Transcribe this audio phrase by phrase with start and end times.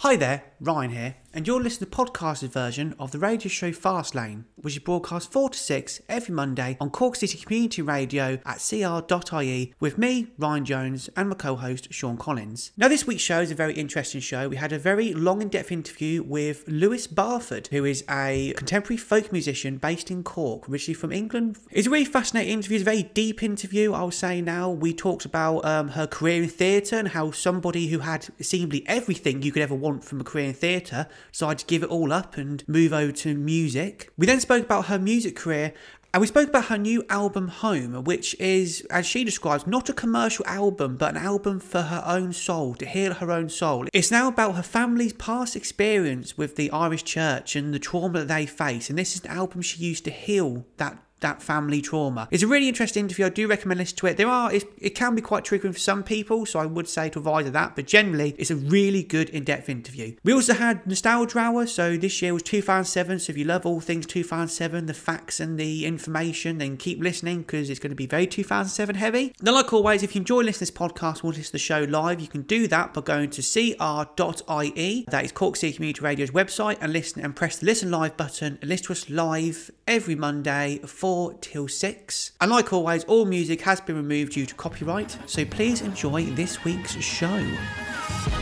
[0.00, 3.70] Hi there, Ryan here, and you're listening to the podcasted version of the radio show
[3.70, 8.58] Fastlane, which is broadcast 4 to 6 every Monday on Cork City Community Radio at
[8.58, 12.72] cr.ie with me, Ryan Jones, and my co host, Sean Collins.
[12.76, 14.48] Now, this week's show is a very interesting show.
[14.48, 18.96] We had a very long in depth interview with Lewis Barfoot, who is a contemporary
[18.96, 21.58] folk musician based in Cork, originally from England.
[21.70, 24.70] It's a really fascinating interview, it's a very deep interview, I would say now.
[24.70, 29.42] We talked about um, her career in theatre and how somebody who had seemingly everything
[29.42, 32.36] you could ever want from a career in theatre decided to give it all up
[32.36, 34.10] and move over to music.
[34.16, 35.74] We then spoke about her music career
[36.14, 39.92] and we spoke about her new album Home, which is, as she describes, not a
[39.92, 43.86] commercial album, but an album for her own soul, to heal her own soul.
[43.92, 48.28] It's now about her family's past experience with the Irish church and the trauma that
[48.28, 48.88] they face.
[48.88, 52.28] And this is an album she used to heal that that family trauma.
[52.30, 53.26] It's a really interesting interview.
[53.26, 54.16] I do recommend listening to it.
[54.16, 57.18] There are it can be quite triggering for some people, so I would say to
[57.18, 57.76] avoid that.
[57.76, 60.16] But generally, it's a really good in-depth interview.
[60.24, 61.66] We also had nostalgia hour.
[61.66, 63.20] So this year was 2007.
[63.20, 67.38] So if you love all things 2007, the facts and the information, then keep listening
[67.42, 69.34] because it's going to be very 2007 heavy.
[69.42, 71.58] Now, like always, if you enjoy listening to this podcast, want to listen to the
[71.58, 75.04] show live, you can do that by going to cr.ie.
[75.08, 78.58] That is Cork City Community Radio's website, and listen and press the listen live button
[78.60, 82.32] and listen to us live every Monday for 4 till 6.
[82.38, 86.64] And like always, all music has been removed due to copyright, so please enjoy this
[86.64, 87.42] week's show.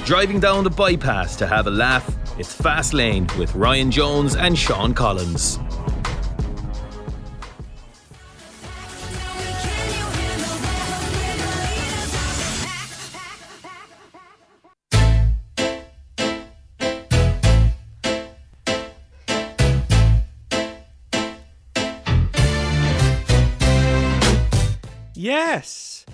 [0.04, 4.58] Driving down the bypass to have a laugh, it's Fast Lane with Ryan Jones and
[4.58, 5.60] Sean Collins.
[25.38, 26.06] Yes.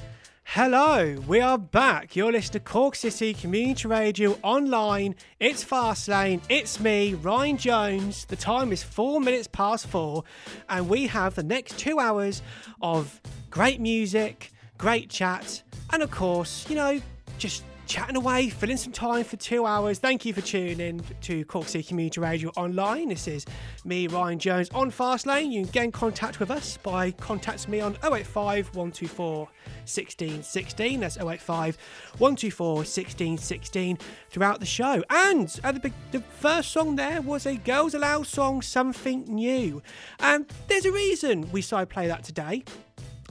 [0.43, 2.17] Hello, we are back.
[2.17, 5.15] You're listening to Cork City Community Radio online.
[5.39, 6.41] It's Fastlane.
[6.49, 8.25] It's me, Ryan Jones.
[8.25, 10.25] The time is four minutes past four,
[10.69, 12.43] and we have the next two hours
[12.83, 17.01] of great music, great chat, and of course, you know,
[17.39, 19.99] just chatting away, filling some time for two hours.
[19.99, 23.09] Thank you for tuning in to Cork City Community Radio Online.
[23.09, 23.45] This is
[23.85, 25.51] me, Ryan Jones, on Fastlane.
[25.51, 31.01] You can get in contact with us by contacting me on 085 124 1616.
[31.01, 31.77] That's 085
[32.19, 33.99] 124 1616
[34.31, 35.03] throughout the show.
[35.11, 39.83] And at the, the first song there was a Girls Aloud song, Something New.
[40.21, 42.65] And there's a reason we side play that today.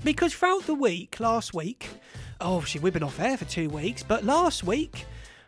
[0.03, 1.87] Because throughout the week, last week,
[2.39, 5.05] oh, obviously we've been off air for two weeks, but last week,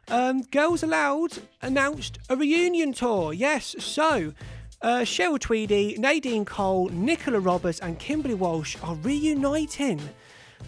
[0.09, 3.33] um, Girls Aloud announced a reunion tour.
[3.33, 4.33] Yes, so
[4.83, 9.99] uh, Cheryl Tweedy, Nadine Coyle, Nicola Roberts, and Kimberly Walsh are reuniting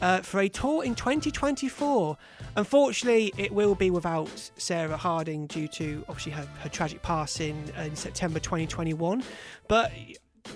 [0.02, 2.18] uh, for a tour in 2024.
[2.56, 7.96] Unfortunately, it will be without Sarah Harding due to obviously her, her tragic passing in
[7.96, 9.24] September 2021.
[9.68, 9.92] But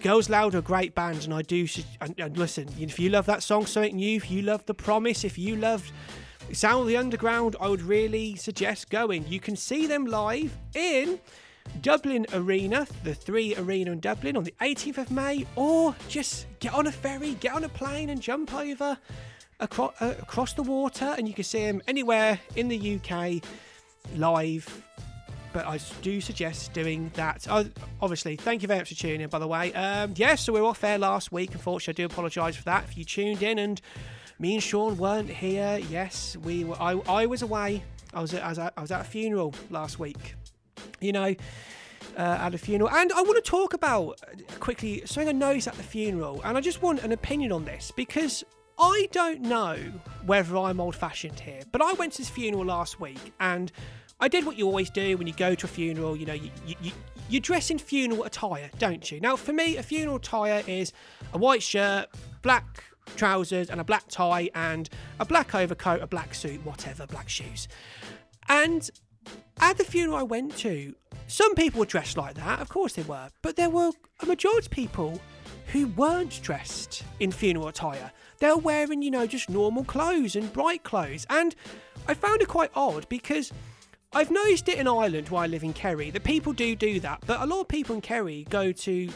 [0.02, 1.68] Girls Aloud are a great band, and I do.
[2.00, 5.24] And, and listen, if you love that song, something new, if you love The Promise,
[5.26, 5.92] if you loved
[6.54, 9.28] Sound of the Underground, I would really suggest going.
[9.28, 11.20] You can see them live in
[11.82, 16.74] Dublin Arena, the three arena in Dublin on the 18th of May, or just get
[16.74, 18.98] on a ferry, get on a plane, and jump over
[19.60, 23.44] across, uh, across the water, and you can see them anywhere in the UK
[24.16, 24.84] live
[25.54, 27.48] but I do suggest doing that.
[27.50, 27.66] Oh,
[28.02, 29.74] obviously, thank you very much for tuning in, by the way.
[29.74, 31.54] Um, yes, yeah, so we were off air last week.
[31.54, 32.86] Unfortunately, I do apologise for that.
[32.86, 33.82] If you tuned in and
[34.40, 36.80] me and Sean weren't here, yes, we were.
[36.82, 37.84] I, I was away.
[38.14, 40.36] I was, at, I was, at, I was at a funeral last week.
[41.02, 41.36] You know,
[42.18, 42.90] uh, at a funeral.
[42.92, 46.58] And I want to talk about uh, quickly something I noticed at the funeral, and
[46.58, 48.44] I just want an opinion on this because
[48.78, 49.78] I don't know
[50.26, 53.72] whether I'm old fashioned here, but I went to this funeral last week and
[54.20, 56.16] I did what you always do when you go to a funeral.
[56.16, 56.92] You know, you, you,
[57.30, 59.20] you dress in funeral attire, don't you?
[59.20, 60.92] Now, for me, a funeral attire is
[61.34, 62.08] a white shirt,
[62.42, 62.84] black
[63.16, 67.68] trousers, and a black tie, and a black overcoat, a black suit, whatever, black shoes.
[68.48, 68.90] And
[69.60, 70.96] at the funeral I went to,
[71.28, 73.92] some people were dressed like that, of course they were, but there were
[74.22, 75.22] a majority of people
[75.72, 78.12] who weren't dressed in funeral attire.
[78.40, 81.28] They were wearing, you know, just normal clothes and bright clothes.
[81.30, 81.56] And
[82.08, 83.52] I found it quite odd because
[84.12, 87.24] I've noticed it in Ireland where I live in Kerry that people do do that,
[87.28, 89.10] but a lot of people in Kerry go to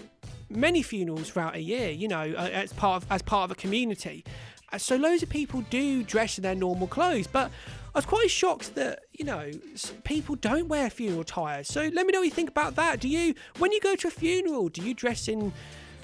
[0.49, 4.23] many funerals throughout a year, you know, as part of, as part of a community.
[4.71, 7.49] Uh, so loads of people do dress in their normal clothes, but
[7.95, 9.49] I was quite shocked that you know
[10.03, 11.63] people don't wear funeral attire.
[11.63, 12.99] So let me know what you think about that.
[12.99, 15.53] Do you, when you go to a funeral, do you dress in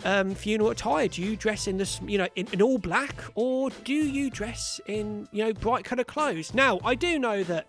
[0.03, 1.07] um, funeral attire?
[1.07, 4.79] Do you dress in this, you know, in, in all black, or do you dress
[4.87, 6.53] in, you know, bright coloured clothes?
[6.53, 7.67] Now, I do know that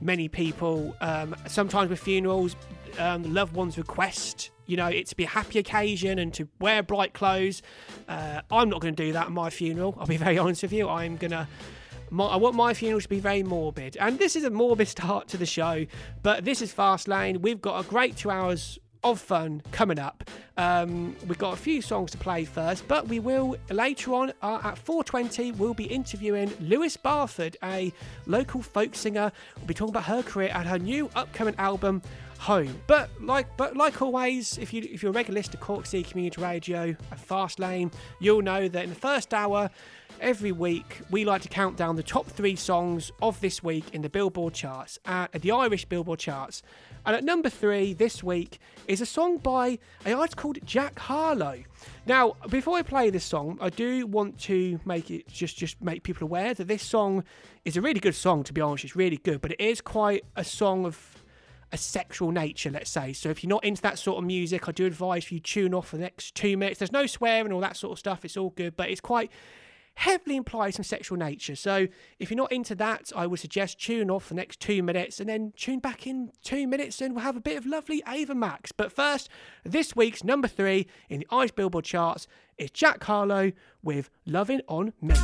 [0.00, 2.56] many people, um, sometimes with funerals,
[2.98, 6.82] um, loved ones request, you know, it to be a happy occasion and to wear
[6.82, 7.62] bright clothes.
[8.06, 9.96] Uh, I'm not going to do that at my funeral.
[9.98, 10.88] I'll be very honest with you.
[10.88, 11.48] I'm going to.
[12.10, 13.98] I want my funeral to be very morbid.
[13.98, 15.84] And this is a morbid start to the show,
[16.22, 17.42] but this is Fast Lane.
[17.42, 20.28] We've got a great two hours of fun coming up.
[20.56, 24.60] Um, we've got a few songs to play first, but we will later on uh,
[24.64, 27.92] at 4:20 we'll be interviewing Lewis Barfoot, a
[28.26, 29.32] local folk singer.
[29.56, 32.02] We'll be talking about her career and her new upcoming album.
[32.42, 35.86] Home, but like but like always, if you if you're a regular listener to Cork
[35.86, 37.90] City Community Radio, a fast lane,
[38.20, 39.70] you'll know that in the first hour
[40.20, 44.02] every week we like to count down the top three songs of this week in
[44.02, 46.62] the Billboard charts, at the Irish Billboard charts.
[47.06, 51.62] And at number three this week is a song by a artist called Jack Harlow.
[52.06, 56.02] Now, before I play this song, I do want to make it just just make
[56.02, 57.24] people aware that this song
[57.64, 58.44] is a really good song.
[58.44, 61.22] To be honest, it's really good, but it is quite a song of
[61.72, 63.12] a sexual nature, let's say.
[63.12, 65.88] So if you're not into that sort of music, I do advise you tune off
[65.88, 66.78] for the next two minutes.
[66.78, 68.24] There's no swearing, all that sort of stuff.
[68.24, 69.30] It's all good, but it's quite
[69.98, 71.56] heavily implies some sexual nature.
[71.56, 71.88] So
[72.20, 75.18] if you're not into that, I would suggest tune off for the next two minutes
[75.18, 78.32] and then tune back in two minutes and we'll have a bit of lovely Ava
[78.32, 78.70] Max.
[78.70, 79.28] But first,
[79.64, 82.28] this week's number three in the Ice Billboard charts
[82.58, 83.50] is Jack Harlow
[83.82, 85.16] with Loving on Me.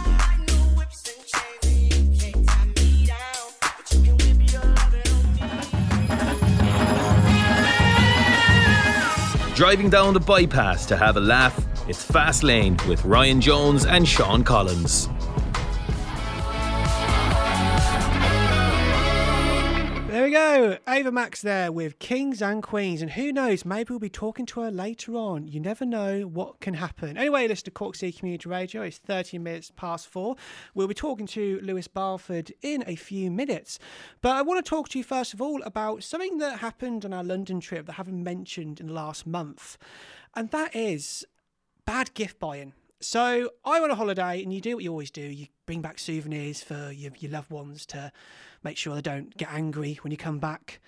[9.55, 14.09] Driving down the bypass to have a laugh it's Fast Lane with Ryan Jones and
[14.09, 15.09] Sean Collins.
[20.09, 20.79] There we go.
[20.89, 23.03] Ava Max there with Kings and Queens.
[23.03, 25.49] And who knows, maybe we'll be talking to her later on.
[25.49, 27.19] You never know what can happen.
[27.19, 28.83] Anyway, listen to Cork City Community Radio.
[28.83, 30.37] It's 30 minutes past four.
[30.73, 33.79] We'll be talking to Lewis Barfoot in a few minutes.
[34.23, 37.13] But I want to talk to you first of all about something that happened on
[37.13, 39.77] our London trip that I haven't mentioned in the last month.
[40.37, 41.27] And that is
[41.87, 42.73] bad gift buying.
[43.01, 45.23] So I went on a holiday, and you do what you always do.
[45.23, 48.11] You bring back souvenirs for your, your loved ones to
[48.63, 50.81] make sure they don't get angry when you come back.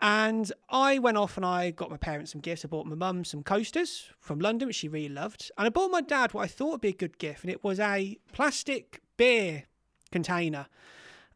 [0.00, 2.64] And I went off and I got my parents some gifts.
[2.64, 5.50] I bought my mum some coasters from London, which she really loved.
[5.56, 7.64] And I bought my dad what I thought would be a good gift, and it
[7.64, 9.64] was a plastic beer
[10.10, 10.66] container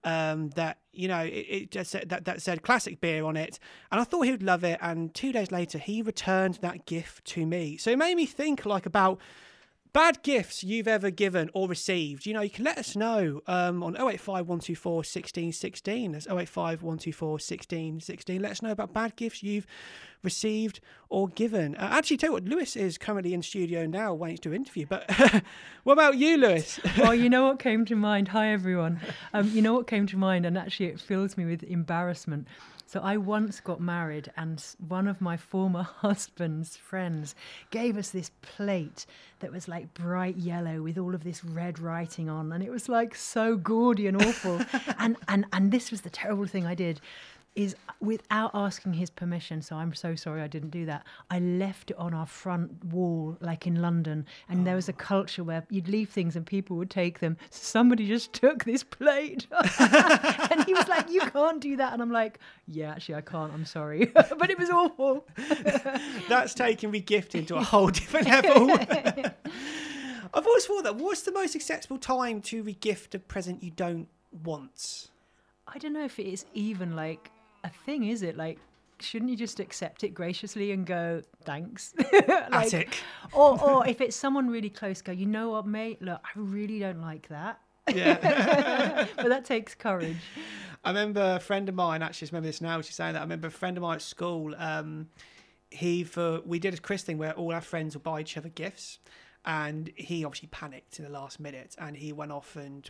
[0.09, 3.59] um, that you know it, it, just said that, that said classic beer on it.
[3.93, 4.79] And i thought he would love it.
[4.81, 7.77] And two days later he returned that gift to me.
[7.77, 9.19] So it made me think like about
[9.93, 13.83] bad gifts you've ever given or received, you know, you can let us know um,
[13.83, 16.13] on 085 124 1616.
[16.13, 18.43] That's 085 124 1616.
[18.43, 19.67] Let us know about bad gifts you've
[20.23, 21.77] received or given.
[21.77, 24.87] Uh, actually, tell you what, Lewis is currently in studio now waiting to interview.
[24.87, 25.11] But
[25.85, 26.81] what about you, Lewis?
[26.99, 28.29] well, you know what came to mind?
[28.29, 29.01] Hi, everyone.
[29.33, 32.47] Um, you know what came to mind, and actually, it fills me with embarrassment.
[32.89, 37.35] So I once got married, and one of my former husband's friends
[37.71, 39.05] gave us this plate
[39.41, 42.89] that was like bright yellow with all of this red writing on, and it was
[42.89, 44.63] like so gaudy and awful.
[44.99, 47.03] and and and this was the terrible thing I did
[47.59, 49.61] is without asking his permission.
[49.61, 51.05] So I'm so sorry I didn't do that.
[51.29, 54.65] I left it on our front wall, like in London, and oh.
[54.65, 54.97] there was a oh.
[54.97, 57.37] culture where you'd leave things and people would take them.
[57.51, 59.49] Somebody just took this plate,
[59.81, 62.39] and he was like, "You can't do that," and I'm like,
[62.69, 63.53] "Yeah, actually, I can't.
[63.53, 65.27] I'm sorry, but it was awful."
[66.29, 68.71] That's taking regifting to a whole different level.
[70.33, 70.95] I've always thought that.
[70.95, 74.07] What's the most acceptable time to regift a present you don't
[74.45, 75.09] want?
[75.67, 77.33] I don't know if it is even like
[77.65, 78.37] a thing, is it?
[78.37, 78.59] Like,
[79.01, 81.95] shouldn't you just accept it graciously and go thanks?
[82.13, 82.99] like, Attic.
[83.33, 85.13] or or if it's someone really close, go.
[85.13, 86.03] You know what, mate?
[86.03, 87.61] Look, I really don't like that.
[87.95, 89.07] Yeah.
[89.17, 90.17] but that takes courage.
[90.85, 92.03] I remember a friend of mine.
[92.03, 92.81] Actually, remember this now.
[92.81, 93.21] She's saying that.
[93.21, 94.55] I remember a friend of mine at school.
[94.57, 95.09] Um,
[95.71, 98.49] he for we did a Chris thing where all our friends would buy each other
[98.49, 98.99] gifts,
[99.45, 102.89] and he obviously panicked in the last minute, and he went off and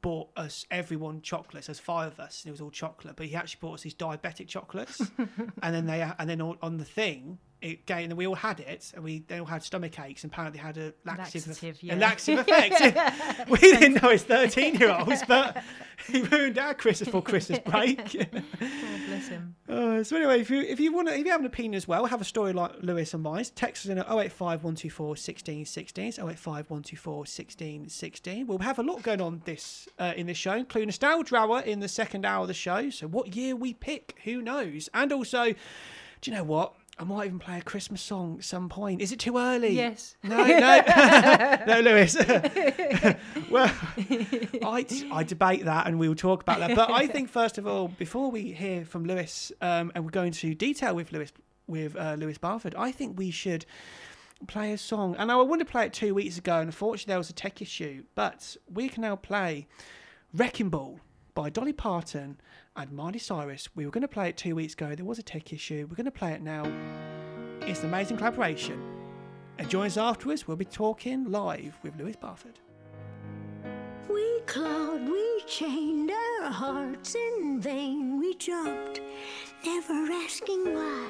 [0.00, 1.66] bought us everyone chocolates.
[1.66, 2.42] There's five of us.
[2.42, 5.00] And it was all chocolate, but he actually bought us these diabetic chocolates,
[5.62, 8.92] and then they and then on the thing it gave, and we all had it,
[8.94, 11.94] and we they all had stomach aches, and apparently had a laxative, laxative, yeah.
[11.94, 13.48] a laxative effect.
[13.48, 15.62] we didn't know as thirteen year olds, but
[16.08, 18.00] he ruined our Christmas for Christmas break.
[18.00, 19.56] oh, bless him.
[19.68, 21.88] Uh, so anyway, if you if you want to, if you have an opinion as
[21.88, 25.64] well, have a story like Lewis and mine, text us in at 085 124 16
[25.64, 26.06] 16.
[26.18, 28.46] 085 124 16 16.
[28.46, 31.60] We'll have a lot going on this uh, in this show, including a nostalgia hour
[31.60, 32.90] in the second hour of the show.
[32.90, 34.88] So what year we pick, who knows?
[34.94, 35.54] And also,
[36.20, 36.74] do you know what?
[37.00, 39.00] I might even play a Christmas song at some point.
[39.00, 39.68] Is it too early?
[39.68, 40.16] Yes.
[40.24, 40.82] No, no,
[41.66, 42.16] no, Lewis.
[43.50, 43.72] well,
[44.64, 46.74] I, I debate that, and we will talk about that.
[46.74, 50.24] But I think first of all, before we hear from Lewis, um, and we go
[50.24, 51.32] into detail with Lewis
[51.68, 53.64] with uh, Lewis Barfoot, I think we should
[54.48, 55.14] play a song.
[55.18, 57.62] And I wanted to play it two weeks ago, and unfortunately there was a tech
[57.62, 58.04] issue.
[58.16, 59.68] But we can now play
[60.34, 60.98] "Wrecking Ball"
[61.38, 62.40] by Dolly Parton
[62.74, 63.68] and Miley Cyrus.
[63.76, 64.96] We were going to play it two weeks ago.
[64.96, 65.86] There was a tech issue.
[65.88, 66.64] We're going to play it now.
[67.60, 68.82] It's an amazing collaboration.
[69.56, 70.48] And join us afterwards.
[70.48, 72.56] We'll be talking live with Lewis Barfoot.
[74.10, 78.18] We clawed, we chained our hearts in vain.
[78.18, 79.00] We jumped,
[79.64, 81.08] never asking why.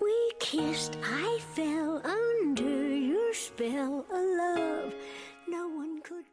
[0.00, 4.94] We kissed, I fell under your spell of love.
[5.46, 6.24] No one could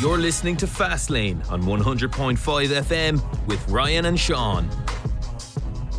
[0.00, 4.68] You're listening to Fastlane on 100.5 FM with Ryan and Sean.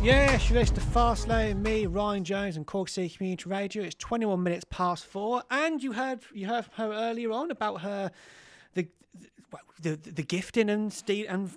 [0.02, 3.82] Yes, you listen to Fast Lane, me, Ryan Jones, and Cork City Community Radio.
[3.82, 7.82] It's 21 minutes past four, and you heard you heard from her earlier on about
[7.82, 8.10] her
[8.72, 8.88] the
[9.52, 11.50] well, the the, the gifting and ste- and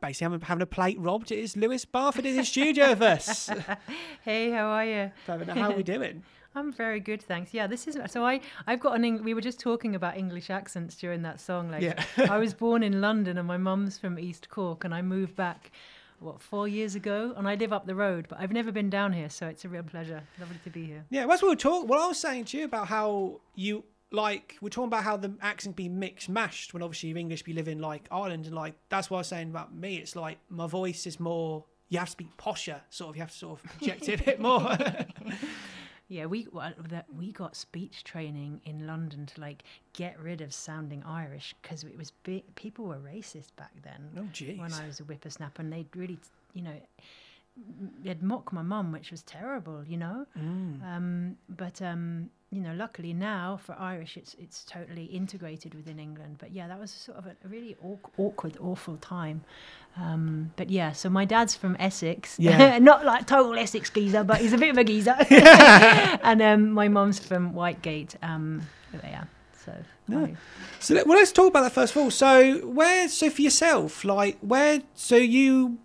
[0.00, 1.30] basically having, having a plate robbed.
[1.30, 3.50] It is Lewis Barfoot in the studio with us.
[4.22, 5.12] Hey, how are you?
[5.26, 6.22] How are we doing?
[6.56, 7.52] I'm very good, thanks.
[7.52, 10.48] Yeah, this is so I I've got an Eng- we were just talking about English
[10.48, 11.70] accents during that song.
[11.70, 12.02] Like Yeah.
[12.30, 15.70] I was born in London and my mum's from East Cork and I moved back
[16.18, 19.12] what four years ago and I live up the road, but I've never been down
[19.12, 20.22] here, so it's a real pleasure.
[20.40, 21.04] Lovely to be here.
[21.10, 21.88] Yeah, that's what we were talking.
[21.88, 25.34] Well, I was saying to you about how you like we're talking about how the
[25.42, 29.10] accent be mixed mashed when obviously you're English be living like Ireland and like that's
[29.10, 29.96] what I was saying about me.
[29.96, 31.64] It's like my voice is more.
[31.88, 33.16] You have to speak posher, sort of.
[33.16, 34.76] You have to sort of project it a bit more.
[36.08, 40.54] Yeah, we well, that we got speech training in London to like get rid of
[40.54, 44.10] sounding Irish because it was bi- people were racist back then.
[44.16, 44.58] Oh, jeez.
[44.58, 46.18] When I was a whippersnapper, and they'd really,
[46.54, 46.80] you know,
[48.04, 50.26] they'd mock my mum, which was terrible, you know.
[50.38, 50.82] Mm.
[50.84, 56.36] Um, but um, you know, luckily now for Irish, it's it's totally integrated within England.
[56.38, 59.42] But yeah, that was sort of a, really awk- awkward, awful time.
[59.96, 62.78] Um, but yeah, so my dad's from Essex, Yeah.
[62.90, 65.16] not like total Essex geezer, but he's a bit of a geezer.
[65.30, 68.14] and um, my mum's from Whitegate.
[68.22, 68.62] Um,
[69.02, 69.24] yeah,
[69.64, 69.72] so
[70.12, 70.36] I-
[70.78, 72.10] so let, well, let's talk about that first of all.
[72.12, 73.08] So where?
[73.08, 74.82] So for yourself, like where?
[74.94, 75.78] So you,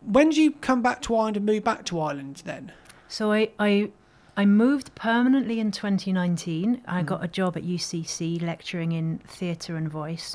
[0.00, 2.42] when did you come back to Ireland and move back to Ireland?
[2.44, 2.70] Then
[3.08, 3.90] So I, I,
[4.36, 6.80] I moved permanently in 2019.
[6.86, 7.06] I Mm.
[7.06, 10.34] got a job at UCC lecturing in theatre and voice.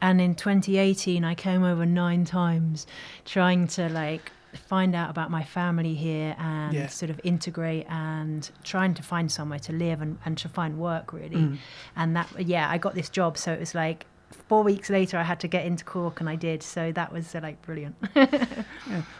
[0.00, 2.86] And in 2018, I came over nine times
[3.24, 6.86] trying to like find out about my family here and Yeah.
[6.88, 11.12] sort of integrate and trying to find somewhere to live and, and to find work
[11.12, 11.36] really.
[11.36, 11.58] Mm.
[11.96, 13.38] And that, yeah, I got this job.
[13.38, 16.36] So it was like four weeks later, I had to get into Cork and I
[16.36, 16.62] did.
[16.62, 17.96] So that was uh, like brilliant.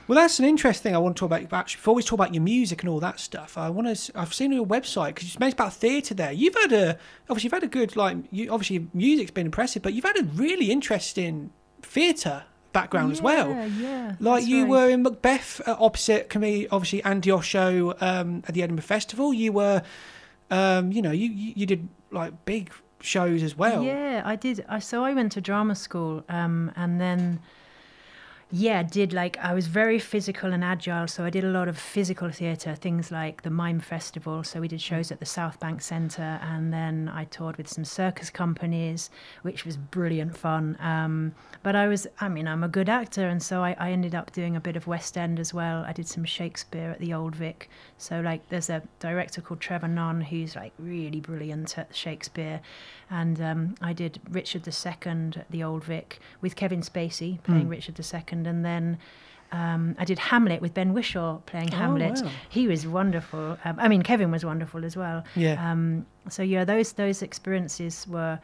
[0.08, 1.52] Well, that's an interesting thing I want to talk about.
[1.52, 4.12] Actually, before we talk about your music and all that stuff, I want to.
[4.18, 6.32] I've seen your website because you mentioned about theatre there.
[6.32, 6.98] You've had a
[7.30, 8.16] obviously you've had a good like.
[8.30, 13.50] You, obviously, music's been impressive, but you've had a really interesting theatre background as well.
[13.50, 14.14] Yeah, yeah.
[14.18, 14.70] Like you right.
[14.70, 19.32] were in Macbeth uh, opposite me, obviously Andi Osho um, at the Edinburgh Festival.
[19.32, 19.82] You were,
[20.50, 22.70] um, you know, you, you you did like big
[23.02, 23.82] shows as well.
[23.82, 24.64] Yeah, I did.
[24.68, 27.40] I so I went to drama school, um, and then
[28.54, 31.78] yeah, did like I was very physical and agile, so I did a lot of
[31.78, 34.44] physical theatre, things like the Mime Festival.
[34.44, 37.86] So we did shows at the South Bank Centre, and then I toured with some
[37.86, 39.08] circus companies,
[39.40, 40.76] which was brilliant fun.
[40.80, 44.14] Um, but I was, I mean, I'm a good actor, and so I, I ended
[44.14, 45.82] up doing a bit of West End as well.
[45.86, 47.70] I did some Shakespeare at the Old Vic.
[47.96, 52.60] So like, there's a director called Trevor Nunn who's like really brilliant at Shakespeare,
[53.08, 57.98] and um, I did Richard II at the Old Vic with Kevin Spacey playing Richard
[57.98, 58.98] II, and then.
[59.54, 62.22] Um, I did Hamlet with Ben Whishaw playing Hamlet.
[62.22, 62.30] wow.
[62.48, 63.58] He was wonderful.
[63.66, 65.24] Um, I mean, Kevin was wonderful as well.
[65.36, 65.70] Yeah.
[65.70, 68.38] Um, so yeah, those those experiences were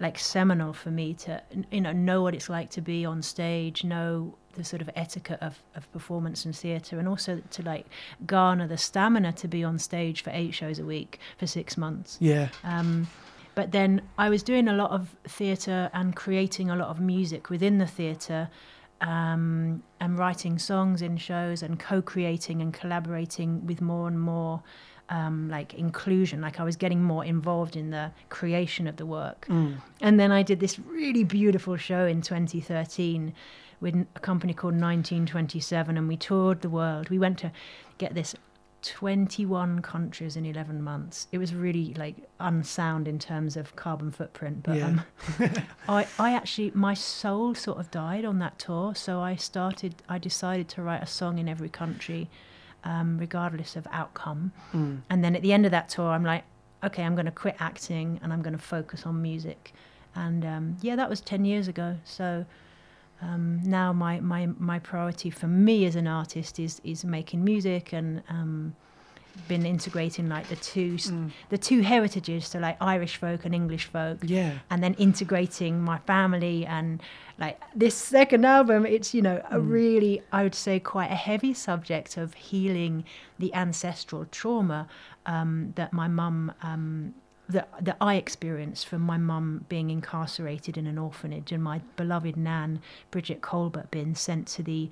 [0.00, 3.84] like seminal for me to you know know what it's like to be on stage,
[3.84, 7.86] know the sort of etiquette of, of performance and theatre, and also to like
[8.26, 12.18] garner the stamina to be on stage for eight shows a week for six months.
[12.20, 12.48] Yeah.
[12.64, 13.08] Um,
[13.54, 17.50] but then I was doing a lot of theatre and creating a lot of music
[17.50, 18.48] within the theatre
[19.00, 24.62] um, and writing songs in shows and co-creating and collaborating with more and more
[25.08, 26.40] um, like inclusion.
[26.40, 29.46] Like I was getting more involved in the creation of the work.
[30.00, 33.32] And then I did this really beautiful show in 2013
[33.80, 37.08] with a company called 1927 and we toured the world.
[37.10, 37.52] We went to
[37.98, 38.34] get this
[38.82, 41.26] 21 countries in 11 months.
[41.32, 44.62] It was really like unsound in terms of carbon footprint.
[44.62, 44.86] But Yeah.
[44.86, 45.00] um,
[45.88, 48.94] I, I actually, my soul sort of died on that tour.
[48.94, 52.28] So I started, I decided to write a song in every country,
[52.84, 54.52] um, regardless of outcome.
[54.72, 56.44] And then at the end of that tour, I'm like,
[56.84, 59.72] okay, I'm going to quit acting and I'm going to focus on music.
[60.14, 61.96] And um, yeah, that was 10 years ago.
[62.04, 62.46] So
[63.20, 67.92] um, now my, my, my priority for me as an artist is, is making music
[67.92, 68.76] and um,
[69.46, 71.12] been integrating like the two s
[71.48, 74.18] the two heritages, so like Irish folk and English folk.
[74.22, 74.58] Yeah.
[74.70, 77.00] and then integrating my family and
[77.38, 81.54] like this second album it's you know a really i would say quite a heavy
[81.54, 83.04] subject of healing
[83.38, 84.88] the ancestral trauma
[85.26, 87.14] um, that my mum um,
[87.48, 92.36] that, that I experienced from my mum being incarcerated in an orphanage and my beloved
[92.36, 94.90] nan, Bridget Colbert, being sent to the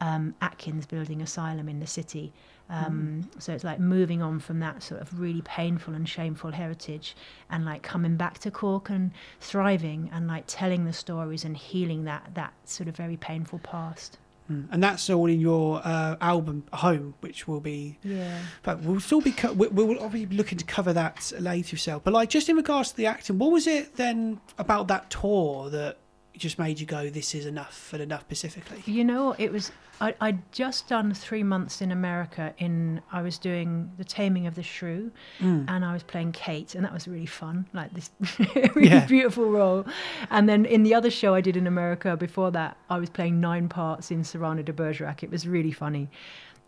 [0.00, 2.32] um, Atkins Building Asylum in the city.
[2.70, 7.16] Um, So it's like moving on from that sort of really painful and shameful heritage
[7.50, 9.10] and like coming back to Cork and
[9.40, 14.18] thriving and like telling the stories and healing that, that sort of very painful past.
[14.48, 17.98] And that's all in your uh, album Home, which will be.
[18.02, 18.38] Yeah.
[18.62, 19.32] But we'll still be.
[19.32, 22.02] Co- we- we'll obviously be looking to cover that later, yourself.
[22.02, 25.68] But like, just in regards to the acting, what was it then about that tour
[25.70, 25.98] that
[26.38, 28.82] just made you go, "This is enough," and enough specifically?
[28.86, 32.54] You know, it was I, I'd just done three months in America.
[32.58, 35.64] In I was doing the Taming of the Shrew, mm.
[35.68, 37.66] and I was playing Kate, and that was really fun.
[37.72, 38.10] Like this
[38.74, 39.06] really Yeah.
[39.06, 39.84] beautiful role.
[40.30, 43.40] And then in the other show I did in America before that, I was playing
[43.40, 45.22] nine parts in Cyrano de Bergerac.
[45.22, 46.08] It was really funny.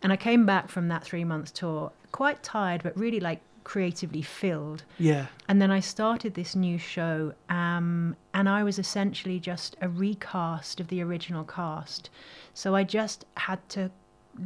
[0.03, 4.21] And I came back from that three months tour quite tired, but really like creatively
[4.21, 4.83] filled.
[4.97, 5.27] Yeah.
[5.47, 10.79] And then I started this new show, um, and I was essentially just a recast
[10.79, 12.09] of the original cast.
[12.53, 13.91] So I just had to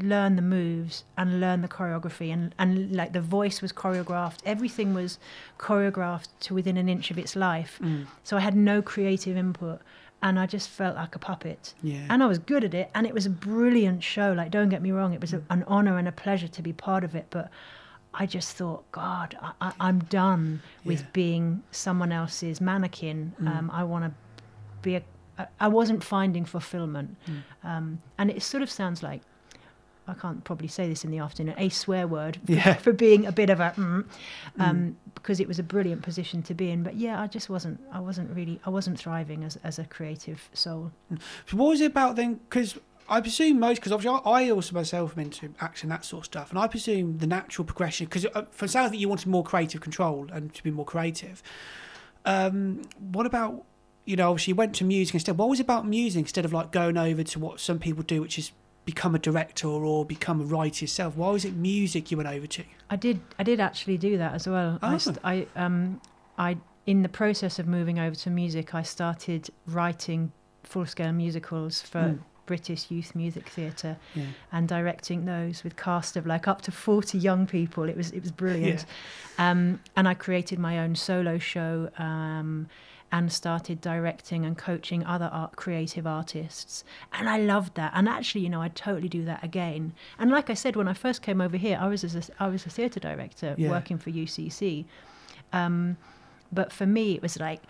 [0.02, 4.94] learn the moves and learn the choreography, and, and like the voice was choreographed, everything
[4.94, 5.20] was
[5.60, 7.80] choreographed to within an inch of its life.
[8.24, 9.82] So I had no creative input.
[10.24, 11.76] And I just felt like a puppet.
[11.84, 12.08] Yeah.
[12.10, 12.90] And I was good at it.
[12.96, 14.34] And it was a brilliant show.
[14.34, 16.74] Like, don't get me wrong, it was a, an honor and a pleasure to be
[16.74, 17.28] part of it.
[17.30, 17.52] But
[18.18, 21.06] I just thought, God, I, I'm done with Yeah.
[21.14, 23.34] being someone else's mannequin.
[23.42, 23.48] Mm.
[23.58, 24.12] Um, I want to
[24.82, 25.04] be a.
[25.60, 27.42] I- wasn't finding fulfillment, Mm.
[27.70, 29.22] um, and it sort of sounds like
[30.08, 31.56] I can't probably say this in the afternoon.
[31.58, 32.74] A swear word for, Yeah.
[32.86, 34.06] for being a bit of a mm,
[34.60, 36.84] um, because it was a brilliant position to be in.
[36.84, 37.80] But yeah, I just wasn't.
[37.92, 38.60] I wasn't really.
[38.66, 40.92] I wasn't thriving as as a creative soul.
[41.48, 42.36] So what was it about then?
[42.36, 46.22] Because I presume most, because obviously I, I also myself am into action, that sort
[46.22, 49.44] of stuff, and I presume the natural progression, because for sounds that you wanted more
[49.44, 51.44] creative control and to be more creative.
[52.26, 53.64] Um, what about,
[54.06, 55.38] you know, obviously you went to music instead.
[55.38, 58.22] What was it about music instead of like going over to what some people do,
[58.22, 58.52] which is
[58.86, 61.16] become a director or become a writer yourself?
[61.16, 62.64] Why was it music you went over to?
[62.90, 63.20] I did.
[63.38, 64.80] I did actually do that as well.
[64.82, 64.98] I, Oh.
[64.98, 66.02] st- I, um,
[66.38, 70.32] I, in the process of moving over to music, I started writing
[70.64, 72.20] full-scale musicals for Mm.
[72.46, 74.26] British Youth Music Theatre Yeah.
[74.52, 77.84] and directing those with cast of like up to forty young people.
[77.90, 78.86] It was it was brilliant.
[79.38, 81.90] Um, and I created my own solo show.
[81.98, 82.68] Um,
[83.12, 88.42] and started directing and coaching other art creative artists and i loved that and actually
[88.42, 91.40] you know i'd totally do that again and like i said when i first came
[91.40, 93.70] over here i was as a, i was a theatre director Yeah.
[93.70, 94.86] working for ucc
[95.54, 95.98] um,
[96.52, 97.62] but for me it was like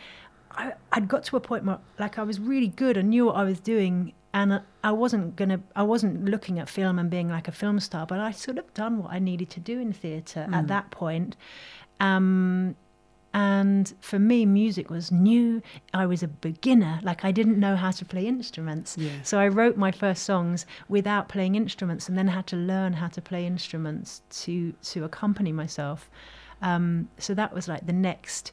[0.52, 3.36] I, i'd got to a point where like i was really good and knew what
[3.36, 7.48] i was doing and I- wasn't gonna i wasn't looking at film and being like
[7.48, 10.48] a film star but i sort of done what i needed to do in theatre
[10.54, 11.36] at that point.
[12.00, 12.76] Um,
[13.34, 15.62] and for me music was new.
[15.94, 17.00] I was a beginner.
[17.04, 18.96] Like i didn't know how to play instruments.
[18.98, 19.12] Yeah.
[19.24, 23.08] so i wrote my first songs without playing instruments and then had to learn how
[23.10, 26.10] to play instruments to to accompany myself.
[26.62, 28.52] Um, so that was like the next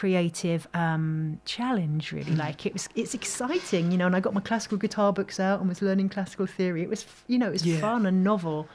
[0.00, 4.40] creative um, challenge really like it was it's exciting you know and i got my
[4.40, 7.64] classical guitar books out and was learning classical theory it was you know it was
[7.64, 7.78] Yeah.
[7.78, 8.68] fun and novel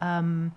[0.00, 0.52] um,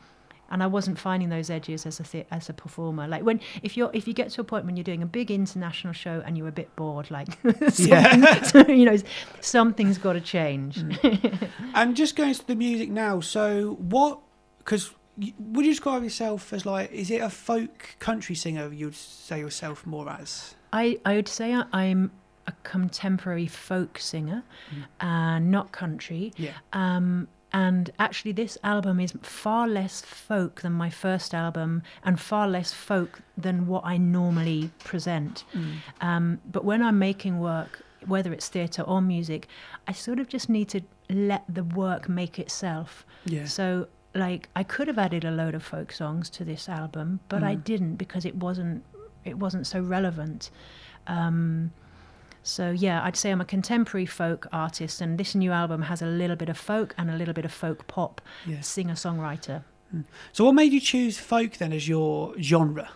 [0.49, 3.06] and I wasn't finding those edges as a the- as a performer.
[3.06, 5.30] Like when if you're if you get to a point when you're doing a big
[5.30, 7.27] international show and you're a bit bored, like
[7.77, 8.41] Yeah.
[8.43, 8.97] so, you know
[9.41, 10.73] something's got to change.
[11.75, 13.19] And just going to the music now.
[13.19, 14.19] So what?
[14.60, 14.91] Because
[15.39, 16.91] would you describe yourself as like?
[16.91, 18.71] Is it a folk country singer?
[18.73, 20.56] You'd say yourself more as.
[20.73, 22.12] I I would say I- I'm
[22.45, 24.43] a contemporary folk singer,
[25.01, 26.32] uh, not country.
[26.38, 26.51] Yeah.
[26.71, 32.47] Um, and actually, this album is far less folk than my first album, and far
[32.47, 35.43] less folk than what I normally present.
[36.01, 39.47] Um, but when I'm making work, whether it's theatre or music,
[39.88, 43.06] I sort of just need to let the work make itself.
[43.25, 43.45] Yeah.
[43.45, 47.43] So, like I could have added a load of folk songs to this album, but
[47.43, 48.84] I didn't because it wasn't
[49.25, 50.49] it wasn't so relevant.
[51.08, 51.71] Um,
[52.43, 56.06] so yeah, I'd say I'm a contemporary folk artist, and this new album has a
[56.06, 58.21] little bit of folk and a little bit of folk pop.
[58.45, 58.62] Yeah.
[58.62, 59.63] Singer songwriter.
[60.34, 62.89] So, what made you choose folk then as your genre?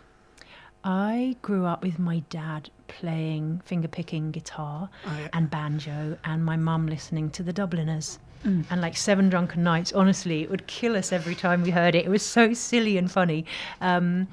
[0.84, 5.27] I grew up with my dad playing finger picking guitar Oh, yeah.
[5.34, 8.19] and banjo, and my mum listening to the Dubliners.
[8.43, 12.06] And like Seven Drunken Nights, honestly, it would kill us every time we heard it.
[12.06, 13.45] It was so silly and funny.
[13.82, 14.27] Um,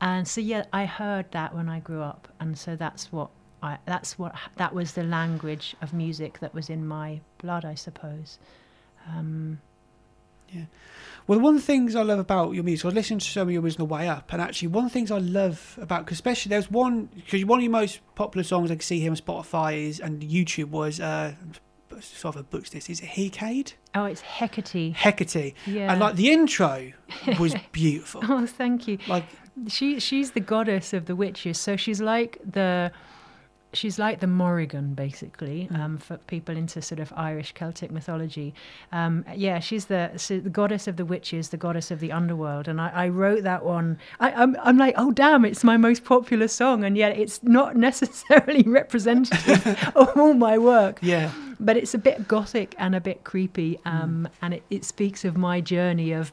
[0.00, 3.30] and so yeah, I heard that when I grew up, and so that's what
[3.62, 7.74] I that's what that was the language of music that was in my blood, I
[7.74, 8.38] suppose.
[9.08, 9.60] Um,
[11.26, 13.48] Well, one of the things I love about your music, I was listening to some
[13.48, 15.78] of your music on the way up, and actually, one of the things I love
[15.80, 19.00] about, cause especially there's one, because one of your most popular songs I can see
[19.00, 21.34] here on Spotify is and YouTube was, uh,
[22.00, 23.74] sort of a books this, is it Hecade?
[23.94, 24.94] oh, it's Hecate.
[24.94, 25.54] Hecate.
[25.66, 25.92] Yeah.
[25.92, 26.92] And like the intro
[27.38, 28.22] was beautiful.
[28.28, 28.98] Oh, thank you.
[29.06, 29.24] like,
[29.68, 32.90] she she's the goddess of the witches so she's like the
[33.74, 38.54] she's like the Morrigan basically um, for people into sort of Irish Celtic mythology.
[38.92, 42.68] Um, yeah she's the, so the goddess of the witches the goddess of the underworld
[42.68, 43.98] and I, I wrote that one.
[44.20, 47.76] I, I'm, I'm like oh damn it's my most popular song and yet it's not
[47.88, 50.98] necessarily representative of all my work.
[51.02, 51.32] Yeah.
[51.60, 55.36] but it's a bit gothic and a bit creepy um, and it, it speaks of
[55.36, 56.32] my journey of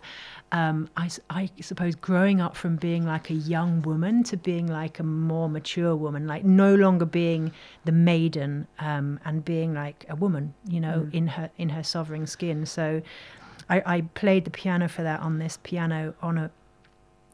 [0.52, 5.00] um, I, I suppose growing up from being like a young woman to being like
[5.00, 7.54] a more mature woman like no longer being
[7.86, 12.28] the maiden um, and being like a woman you know in her in her sovereign
[12.28, 12.66] skin.
[12.66, 13.02] So
[13.70, 16.52] I, I played the piano for that on this piano on a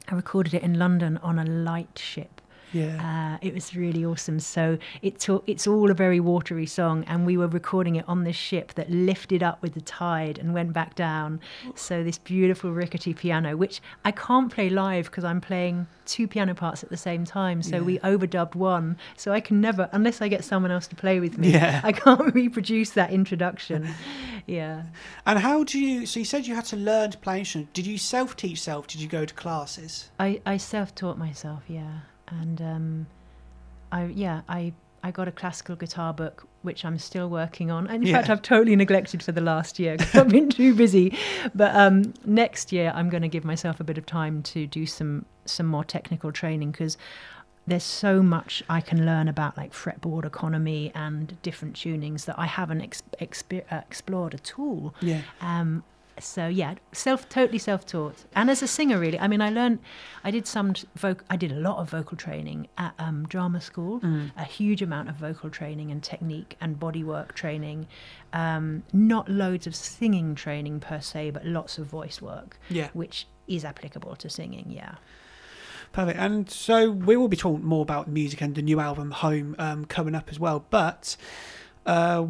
[0.08, 2.42] I recorded it in London on a light ship
[2.74, 3.36] Yeah.
[3.36, 4.40] uh, it was really awesome.
[4.40, 8.24] So it took, it's all a very watery song, and we were recording it on
[8.24, 11.40] this ship that lifted up with the tide and went back down.
[11.76, 16.56] So this beautiful rickety piano, which I can't play live because I'm playing two piano
[16.56, 17.62] parts at the same time.
[17.62, 18.98] So we overdubbed one.
[19.18, 21.82] So I can never, unless I get someone else to play with me, Yeah.
[21.84, 23.90] I can't reproduce that introduction.
[24.46, 24.84] yeah.
[25.26, 27.74] and how do you, so you said you had to learn to play instrument.
[27.74, 28.88] Did you self teach self?
[28.88, 30.10] Did you go to classes?
[30.20, 33.08] I, I self-taught myself, yeah, and um,
[33.92, 37.88] I yeah I I got a classical guitar book which I'm still working on.
[37.88, 41.18] And in fact, I've totally neglected for the last year 'cause I've been too busy.
[41.56, 44.86] But um, next year, I'm going to give myself a bit of time to do
[44.86, 46.98] some some more technical training because
[47.66, 52.48] there's so much I can learn about like fretboard economy and different tunings that I
[52.48, 54.94] haven't ex- expe- uh, explored at all.
[55.00, 55.22] Yeah.
[55.40, 55.84] Um,
[56.20, 59.20] so yeah, self totally self taught, and as a singer, really.
[59.20, 59.80] I mean, I learned,
[60.24, 64.02] I did some voc, I did a lot of vocal training at um, drama school,
[64.38, 67.88] a huge amount of vocal training and technique and bodywork training.
[68.34, 72.90] Um, not loads of singing training per se, but lots of voice work, Yeah.
[72.94, 74.66] which is applicable to singing.
[74.70, 74.96] Yeah.
[75.94, 76.20] Perfect.
[76.20, 79.86] And so we will be talking more about music and the new album Home um,
[79.86, 80.66] coming up as well.
[80.70, 81.16] But
[81.88, 82.28] uh,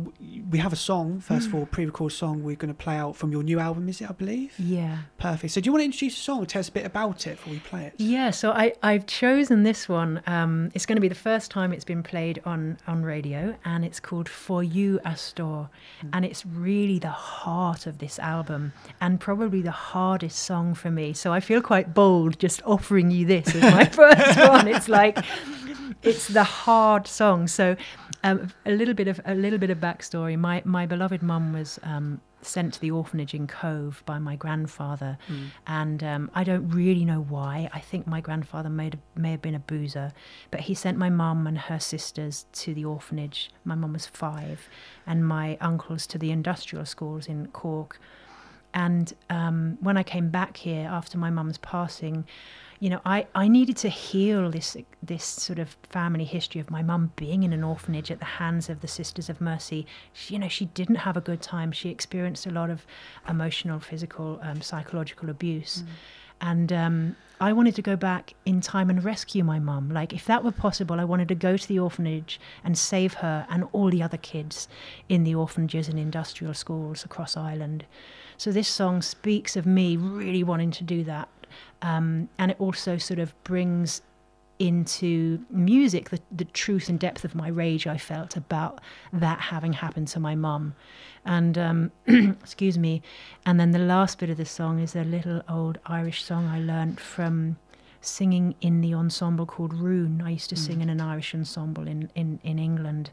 [0.51, 3.15] we have a song, first of all, pre recorded song we're going to play out
[3.15, 4.53] from your new album, is it, I believe?
[4.59, 4.99] Yeah.
[5.17, 5.53] Perfect.
[5.53, 7.53] So do you want to introduce the song tell us a bit about it before
[7.53, 7.95] we play it?
[7.97, 10.21] Yeah, so I, I've chosen this one.
[10.27, 13.83] Um, it's going to be the first time it's been played on, on radio, and
[13.83, 15.69] it's called For You Astor.
[16.13, 21.13] And it's really the heart of this album, and probably the hardest song for me.
[21.13, 24.67] So I feel quite bold just offering you this as my first one.
[24.67, 25.17] It's like,
[26.03, 27.47] it's the hard song.
[27.47, 27.75] So
[28.27, 30.37] um, a little bit of a little bit of backstory.
[30.37, 35.17] My my beloved mum was um, sent to the orphanage in Cobh by my grandfather,
[35.65, 37.69] and um, I don't really know why.
[37.73, 40.11] I think my grandfather may have, may have been a boozer,
[40.51, 43.49] but he sent my mum and her sisters to the orphanage.
[43.63, 44.69] My mum was five,
[45.05, 47.99] and my uncles to the industrial schools in Cork.
[48.73, 52.25] And um, when I came back here after my mum's passing,
[52.79, 56.83] you know, I, I needed to heal this this sort of family history of my
[56.83, 59.87] mum being in an orphanage at the hands of the Sisters of Mercy.
[60.13, 61.71] She, you know, she didn't have a good time.
[61.71, 62.85] She experienced a lot of
[63.27, 65.83] emotional, physical, um, psychological abuse,
[66.39, 69.89] and um, I wanted to go back in time and rescue my mum.
[69.89, 73.45] Like, if that were possible, I wanted to go to the orphanage and save her
[73.49, 74.67] and all the other kids
[75.07, 77.85] in the orphanages and industrial schools across Ireland.
[78.37, 81.29] So this song speaks of me really wanting to do that.
[81.81, 84.01] Um, and it also sort of brings
[84.59, 88.81] into music the, the truth and depth of my rage I felt about
[89.13, 90.73] that having happened to my mum.
[91.25, 93.01] And um, excuse me.
[93.45, 96.59] And then the last bit of the song is a little old Irish song I
[96.59, 97.57] learnt from
[98.01, 100.21] singing in the ensemble called Rune.
[100.23, 100.61] I used to hmm.
[100.61, 103.11] sing in an Irish ensemble in, in, in England.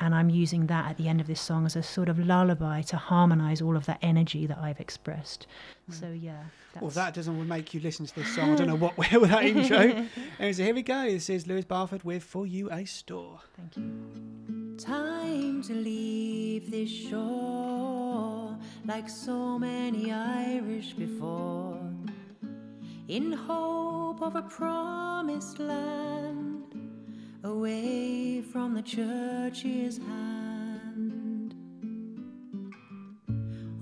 [0.00, 2.82] And I'm using that at the end of this song as a sort of lullaby
[2.82, 5.46] to harmonize all of that energy that I've expressed.
[5.86, 5.92] Hmm.
[5.92, 6.44] So, yeah.
[6.74, 8.52] That's, Well, that doesn't make you listen to this song.
[8.52, 9.78] I don't know what we're with that intro.
[9.78, 11.02] anyway, so here we go.
[11.02, 13.40] This is Lewis Barfoot with For You a Store.
[13.56, 14.76] Thank you.
[14.78, 18.56] Time to leave this shore
[18.88, 21.78] like so many Irish before,
[23.08, 26.62] in hope of a promised land
[27.42, 31.54] away from the church's hand.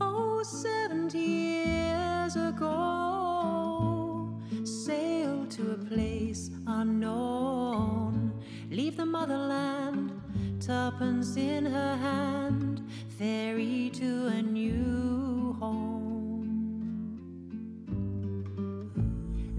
[0.00, 8.32] Oh, seventy years ago, sailed to a place unknown,
[8.70, 10.12] leave the motherland,
[10.60, 12.80] tuppence in her hand,
[13.18, 15.95] ferry to a new home.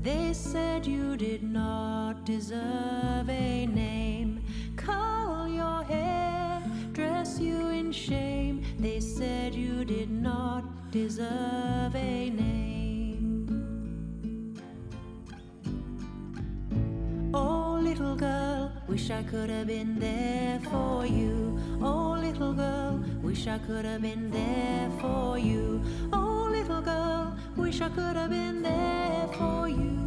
[0.08, 4.42] They said you did not deserve a name.
[4.78, 8.64] Curl your hair, dress you in shame.
[8.80, 13.50] They said you did not deserve a name.
[17.34, 21.60] Oh, little girl, wish I could have been there for you.
[21.82, 25.84] Oh, little girl, wish I could have been there for you.
[26.14, 29.98] Oh, little girl, wish I could have been there for you.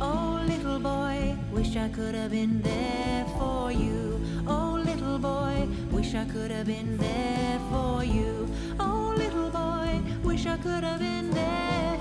[0.00, 4.20] Oh, little boy, wish I could have been there for you.
[4.46, 8.48] Oh, little boy, wish I could have been there for you.
[8.80, 11.98] Oh, little boy, wish I could have been there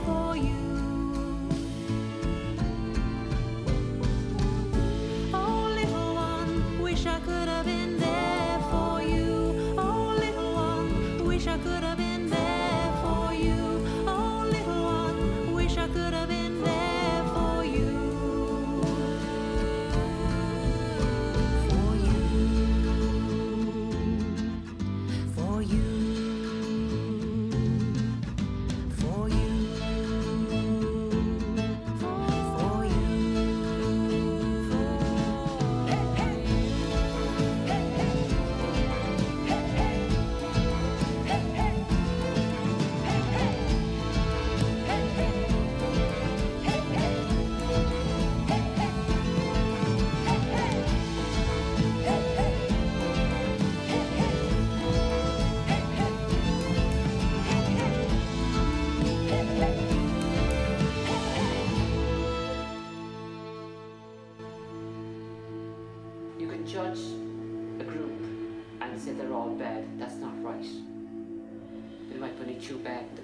[72.61, 73.18] Might be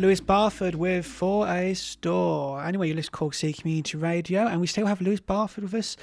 [0.00, 2.62] Lewis Barfoot with For a Store.
[2.64, 5.74] Anyway, you listen to Cork City Community Radio, and we still have Lewis Barfoot with
[5.74, 5.96] us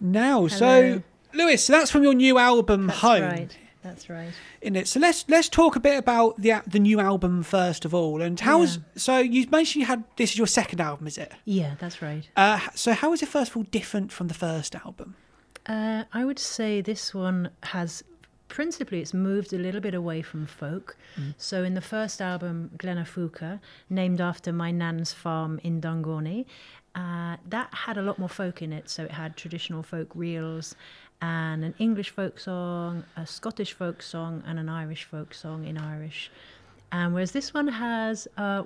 [0.00, 0.46] now.
[0.46, 1.02] So,
[1.34, 3.22] Lewis, so that's from your new album, That's Home.
[3.22, 3.56] right.
[3.82, 4.30] That's right.
[4.60, 4.88] in it.
[4.88, 8.20] So let's let's talk a bit about the the new album first of all.
[8.20, 11.32] And how how's so you mentioned you had this is your second album, is it?
[11.46, 12.28] Yeah, that's right.
[12.36, 15.16] Uh, so how is it first of all different from the first album?
[15.66, 18.04] Uh, I would say this one has
[18.50, 20.96] principally it's moved a little bit away from folk.
[21.38, 26.44] So in the first album, Glenafuka, named after my nan's farm in Dungourney,
[26.94, 28.90] uh, that had a lot more folk in it.
[28.90, 30.74] So it had traditional folk reels
[31.22, 35.78] and an English folk song, a Scottish folk song, and an Irish folk song in
[35.78, 36.30] Irish.
[36.92, 38.64] And whereas this one has uh,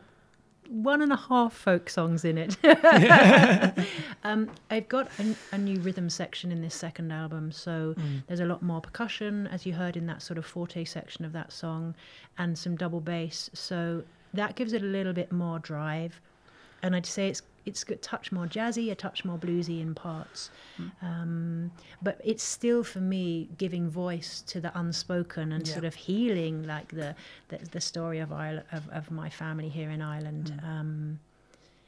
[0.69, 2.57] one and a half folk songs in it.
[4.25, 7.95] um, I've got a, a new rhythm section in this second album, so
[8.27, 11.33] there's a lot more percussion, as you heard in that sort of forte section of
[11.33, 11.95] that song,
[12.39, 13.51] and some double bass.
[13.53, 16.21] So that gives it a little bit more drive,
[16.83, 20.51] and I'd say it's it's a touch more jazzy, a touch more bluesy in parts,
[21.03, 21.71] um,
[22.03, 26.89] but it's still for me giving voice to the unspoken and sort of healing like
[26.89, 27.15] the
[27.49, 30.61] the, the story of Ireland of, of my family here in Ireland.
[30.63, 31.21] Um,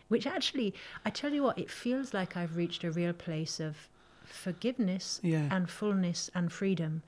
[0.08, 0.72] which actually,
[1.04, 3.88] I tell you what, it feels like I've reached a real place of
[4.24, 5.48] forgiveness Yeah.
[5.50, 7.02] and fullness and freedom,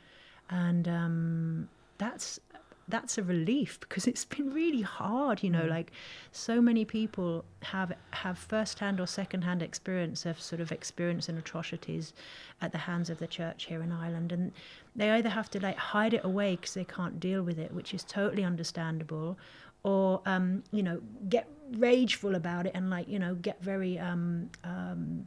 [0.50, 2.40] and um, that's
[2.88, 5.42] that's a relief because it's been really hard.
[5.42, 5.92] You know, like
[6.32, 11.36] so many people have have first hand or second hand experience of sort of experiencing
[11.36, 12.12] atrocities
[12.60, 14.52] at the hands of the church here in Ireland, and
[14.96, 17.92] they either have to like hide it away because they can't deal with it, which
[17.94, 19.38] is totally understandable,
[19.82, 21.46] or um, you know get
[21.76, 25.26] rageful about it and like you know get very um, um,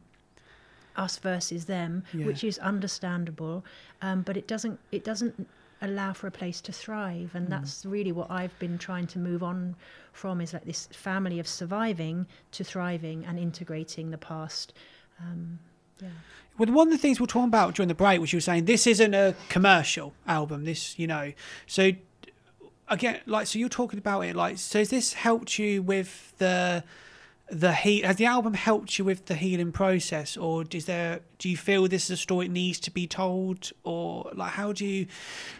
[0.96, 2.26] us versus them, Yeah.
[2.26, 3.64] which is understandable,
[4.02, 5.48] um, but it doesn't it doesn't
[5.82, 7.34] allow for a place to thrive, Mm.
[7.34, 9.76] and that's really what I've been trying to move on
[10.12, 14.72] from is like this family of surviving to thriving and integrating the past.
[15.20, 15.58] Um,
[16.00, 16.08] yeah.
[16.58, 18.40] Well, one of the things we we're talking about during the break was you were
[18.42, 20.64] saying this isn't a commercial album.
[20.64, 21.32] This, you know,
[21.66, 21.92] so
[22.88, 26.84] again, like, so you're talking about it, like, so has this helped you with the
[27.52, 28.02] the heat?
[28.04, 31.20] Has the album helped you with the healing process, or is there?
[31.38, 34.72] Do you feel this is a story that needs to be told, or like, how
[34.72, 35.06] do you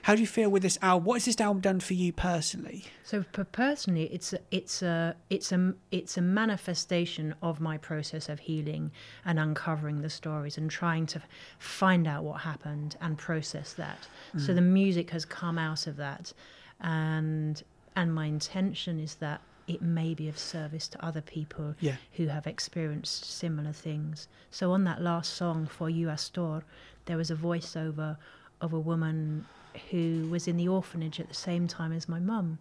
[0.02, 1.04] how do you feel with this album?
[1.04, 2.86] What has this album done for you personally?
[3.04, 8.30] So per- personally, it's a, it's a it's a it's a manifestation of my process
[8.30, 8.90] of healing
[9.26, 11.22] and uncovering the stories and trying to
[11.58, 14.08] find out what happened and process that.
[14.38, 14.54] So mm.
[14.54, 16.32] the music has come out of that,
[16.80, 17.62] and
[17.94, 21.96] and my intention is that it may be of service to other people Yeah.
[22.12, 24.28] who have experienced similar things.
[24.50, 26.64] So on that last song for You Astor,
[27.06, 28.16] there was a voiceover
[28.60, 29.44] of a woman
[29.90, 32.58] who was in the orphanage at the same time as my mum,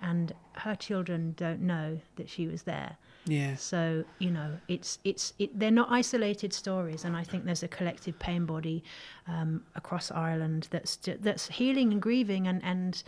[0.00, 2.96] and her children don't know that she was there.
[3.26, 7.62] Yeah, So you know, it's it's it, they're not isolated stories, and I think there's
[7.62, 8.84] a collective pain body
[9.26, 13.02] um, across Ireland that's that's healing and grieving, and and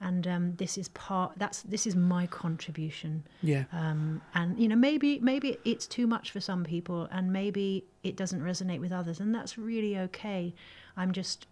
[0.00, 3.24] and um, this is part that's this is my contribution.
[3.42, 7.84] Yeah, um, and you know maybe maybe it's too much for some people and maybe
[8.02, 10.54] it doesn't resonate with others and that's really okay.
[10.96, 11.46] I'm just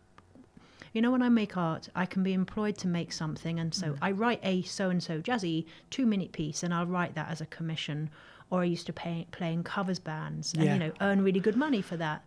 [0.95, 3.95] you know when i make art i can be employed to make something and so
[4.01, 7.41] i write a so and so jazzy two minute piece and i'll write that as
[7.43, 8.09] a commission.
[8.51, 10.73] Or i used to pay, play in covers bands and Yeah.
[10.75, 12.25] you know earn really good money for that.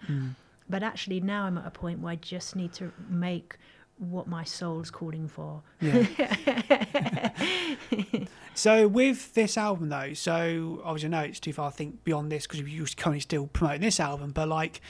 [0.69, 3.57] But actually now i'm at a point where i just need to make
[4.09, 6.05] what my soul's calling for yeah.
[8.53, 12.31] So with this album though, so obviously I know it's too far to think beyond
[12.31, 14.81] this because you're currently still promoting this album, but like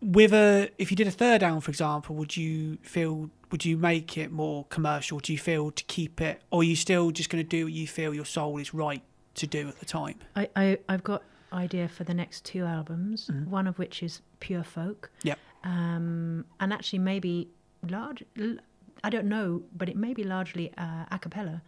[0.00, 3.76] with a if you did a third album for example, would you feel would you
[3.76, 5.18] make it more commercial?
[5.18, 7.86] Do you feel to keep it or are you still just gonna do what you
[7.88, 9.02] feel your soul is right
[9.34, 10.16] to do at the time?
[10.36, 13.28] I, I I've got idea for the next two albums.
[13.46, 15.38] One of which is pure folk, Yep.
[15.64, 17.48] um, and actually maybe
[17.88, 18.24] large.
[18.38, 18.58] l-
[19.02, 21.62] I don't know, but it may be largely uh, a cappella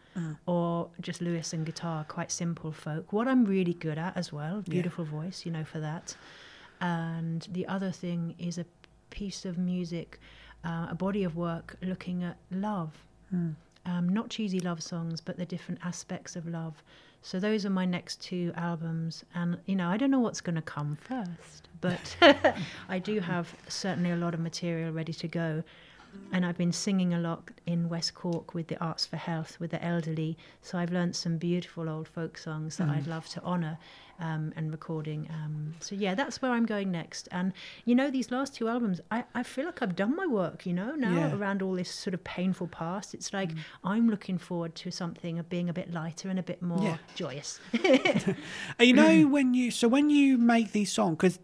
[0.46, 3.10] or just Lewis and guitar, quite simple folk.
[3.12, 6.14] What I'm really good at as well, beautiful voice, you know, for that.
[6.82, 8.66] And the other thing is a
[9.08, 10.20] piece of music,
[10.62, 12.90] uh, a body of work looking at love
[13.86, 16.82] um, not cheesy love songs, but the different aspects of love.
[17.22, 20.56] So those are my next two albums, and you know I don't know what's going
[20.56, 22.16] to come first, but
[22.88, 25.62] I do have certainly a lot of material ready to go.
[26.34, 29.70] And I've been singing a lot in West Cork with the Arts for Health with
[29.70, 33.76] the elderly, so I've learnt some beautiful old folk songs that I'd love to honour
[34.18, 35.28] um, and recording.
[35.30, 37.28] Um, so yeah, that's where I'm going next.
[37.32, 37.52] And
[37.84, 40.64] you know, these last two albums, I, I feel like I've done my work.
[40.64, 41.34] You know, now Yeah.
[41.36, 43.50] around all this sort of painful past, it's like
[43.84, 46.96] I'm looking forward to something of being a bit lighter and a bit more Yeah.
[47.14, 47.60] joyous.
[48.80, 51.38] You know when you so when you make these songs because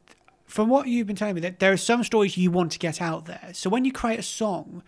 [0.49, 3.01] from what you've been telling me that there are some stories you want to get
[3.01, 3.51] out there.
[3.53, 4.83] So when you create a song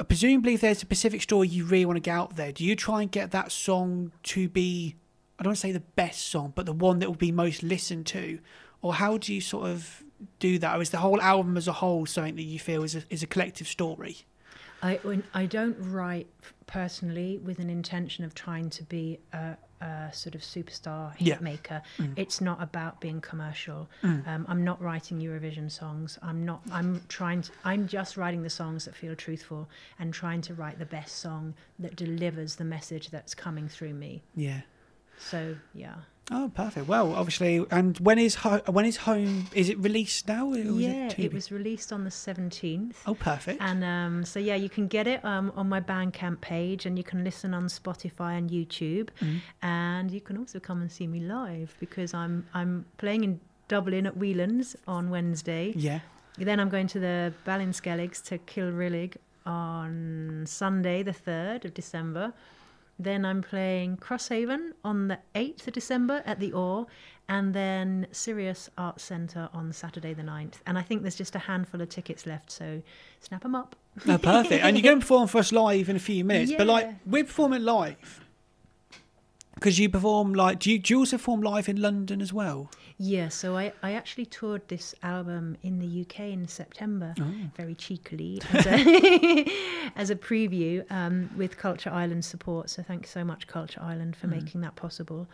[0.00, 2.64] uh, presumably if there's a specific story you really want to get out there do
[2.64, 4.96] you try and get that song to be
[5.38, 7.62] i don't want to say the best song but the one that will be most
[7.62, 8.40] listened to?
[8.82, 10.02] Or how do you sort of
[10.38, 10.78] do that?
[10.78, 13.22] Or is the whole album as a whole something that you feel is a, is
[13.22, 14.18] a collective story?
[14.82, 14.98] I
[15.34, 16.28] I don't write
[16.70, 21.38] personally with an intention of trying to be a, a sort of superstar hit Yeah.
[21.40, 21.82] maker.
[22.16, 23.88] It's not about being commercial.
[24.02, 26.18] Um, I'm not writing Eurovision songs.
[26.22, 26.60] I'm not.
[26.72, 27.42] I'm trying.
[27.42, 29.68] To, I'm just writing the songs that feel truthful
[29.98, 34.22] and trying to write the best song that delivers the message that's coming through me.
[34.36, 34.60] yeah
[35.18, 35.96] So yeah.
[36.32, 36.86] Oh, perfect.
[36.86, 39.46] Well, obviously, and when is ho- when is home?
[39.52, 40.52] Is it released now?
[40.52, 42.94] or yeah, it, it, was released on the 17th.
[43.06, 43.60] Oh, perfect.
[43.60, 47.04] And um, so, yeah, you can get it um, on my Bandcamp page and you
[47.04, 49.08] can listen on Spotify and YouTube.
[49.20, 49.38] Mm-hmm.
[49.66, 54.06] And you can also come and see me live because I'm, I'm playing in Dublin
[54.06, 55.72] at Whelan's on Wednesday.
[55.76, 56.00] yeah.
[56.38, 62.32] Then I'm going to the Ballinskelligs to Kilrillig on Sunday, the 3rd of December.
[63.02, 66.86] Then I'm playing Crosshaven on the 8th of December at the Ore,
[67.30, 70.56] and then Sirius Arts Centre on Saturday the 9th.
[70.66, 72.82] And I think there's just a handful of tickets left, so
[73.20, 73.74] snap them up.
[74.04, 74.62] No, perfect.
[74.62, 76.52] and you're going to perform for us live in a few minutes.
[76.52, 78.20] But like, we're performing live
[79.60, 80.58] because you perform like.
[80.58, 82.70] Do you, do you also perform live in London as well?
[82.96, 87.14] Yeah, so I, I actually toured this album in the UK in September,
[87.56, 89.46] very cheekily, as a,
[89.96, 92.70] as a preview um, with Culture Island support.
[92.70, 95.28] So thanks so much, Culture Island, for making that possible.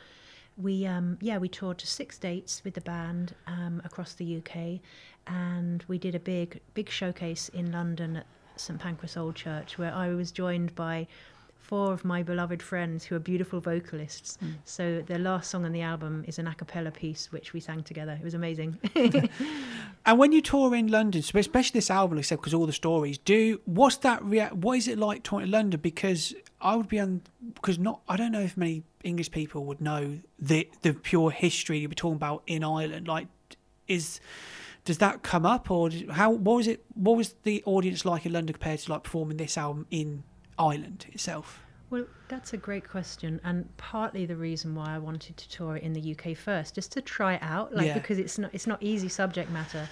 [0.58, 4.80] We um, yeah we toured to six dates with the band um, across the UK,
[5.26, 9.92] and we did a big big showcase in London at St Pancras Old Church, where
[9.92, 11.06] I was joined by
[11.66, 14.38] four of my beloved friends who are beautiful vocalists.
[14.42, 14.54] Mm.
[14.64, 17.82] So the last song on the album is an a cappella piece which we sang
[17.82, 18.16] together.
[18.20, 18.78] It was amazing.
[20.08, 23.18] And when you tour in London, so especially this album, said, because all the stories,
[23.18, 24.22] do what's that?
[24.24, 25.80] Rea- what is it like touring in London?
[25.80, 27.22] Because I would be on
[27.54, 31.78] because not I don't know if many English people would know the the pure history
[31.78, 33.08] you're talking about in Ireland.
[33.08, 33.26] Like,
[33.88, 34.20] is
[34.84, 36.30] does that come up or did- how?
[36.30, 36.84] What was it?
[36.94, 40.22] What was the audience like in London compared to like performing this album in
[40.58, 41.60] Ireland itself?
[41.88, 45.82] Well, that's a great question, and partly the reason why I wanted to tour it
[45.84, 47.94] in the UK first, just to try it out, like Yeah.
[47.94, 49.88] because it's not it's not easy subject matter.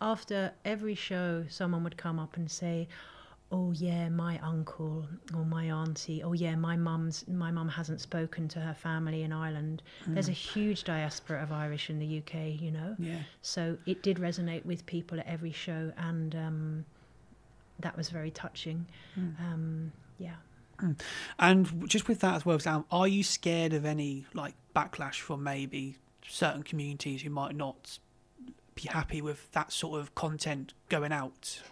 [0.00, 2.86] After every show, someone would come up and say,
[3.50, 6.22] "Oh yeah, my uncle or my auntie.
[6.22, 9.82] Oh yeah, my mum's my mum hasn't spoken to her family in Ireland.
[10.06, 12.94] There's a huge diaspora of Irish in the UK, you know.
[12.98, 13.20] Yeah.
[13.40, 16.84] So it did resonate with people at every show, and um,
[17.80, 18.86] that was very touching.
[19.16, 20.36] Um, yeah.
[21.38, 25.42] And just with that as well, Sam, are you scared of any like backlash from
[25.42, 25.96] maybe
[26.28, 27.98] certain communities who might not
[28.74, 31.62] be happy with that sort of content going out?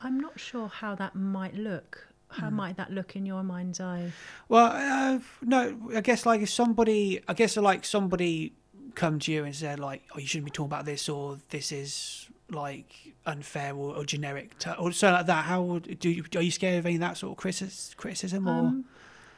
[0.00, 2.06] I'm not sure how that might look.
[2.30, 4.12] How might that look in your mind's eye?
[4.48, 8.52] Well, uh, no, I guess like if somebody, I guess like somebody
[8.94, 11.72] come to you and said like, oh, you shouldn't be talking about this, or this
[11.72, 15.44] is like unfair or, or generic, to, or so like that.
[15.44, 16.10] How would do?
[16.10, 18.84] You, are you scared of any of that sort of criticis- criticism, or Um,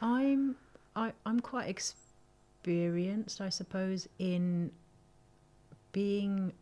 [0.01, 0.55] I'm
[0.95, 4.71] I, I'm quite experienced, I suppose, in
[5.91, 6.53] being.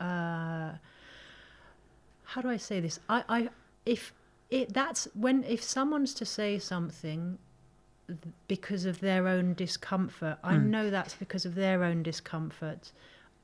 [0.00, 0.72] Uh,
[2.24, 3.00] how do I say this?
[3.08, 3.48] I, I
[3.84, 4.12] if
[4.50, 7.38] it that's when if someone's to say something
[8.48, 12.92] because of their own discomfort, I know that's because of their own discomfort,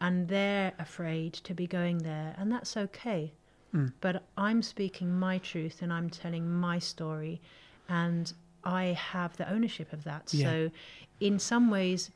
[0.00, 3.32] and they're afraid to be going there, and that's okay.
[3.72, 3.86] Hmm.
[4.00, 7.40] But I'm speaking my truth and I'm telling my story,
[7.88, 8.32] and
[8.64, 10.32] I have the ownership of that.
[10.32, 10.46] Yeah.
[10.46, 10.70] So,
[11.20, 12.10] in some ways,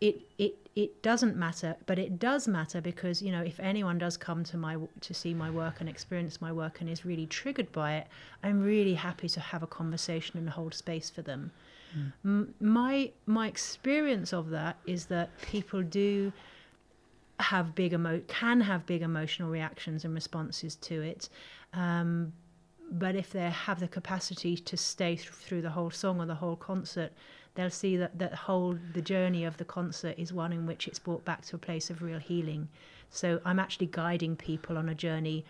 [0.00, 4.16] it it it doesn't matter, but it does matter because you know if anyone does
[4.16, 7.72] come to my to see my work and experience my work and is really triggered
[7.72, 8.06] by it,
[8.42, 11.50] I'm really happy to have a conversation and hold space for them.
[11.94, 12.08] Hmm.
[12.24, 16.32] M- my my experience of that is that people do
[17.40, 21.28] have big emo- can have big emotional reactions and responses to it.
[21.72, 22.32] Um,
[22.90, 26.36] but if they have the capacity to stay th- through the whole song or the
[26.36, 27.12] whole concert,
[27.54, 30.98] they'll see that that whole the journey of the concert is one in which it's
[30.98, 32.68] brought back to a place of real healing.
[33.10, 35.44] So I'm actually guiding people on a journey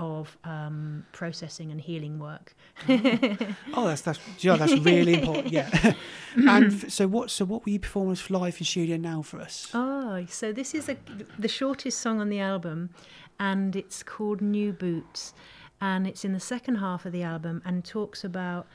[0.00, 2.56] of um, processing and healing work.
[2.88, 5.52] oh, that's that's yeah, that's really important.
[5.52, 5.92] Yeah.
[6.34, 7.30] and f- so what?
[7.30, 9.70] So what will you perform as live in studio now for us?
[9.74, 10.96] Oh, so this is a,
[11.38, 12.90] the shortest song on the album,
[13.38, 15.34] and it's called New Boots,
[15.82, 18.66] and it's in the second half of the album and talks about.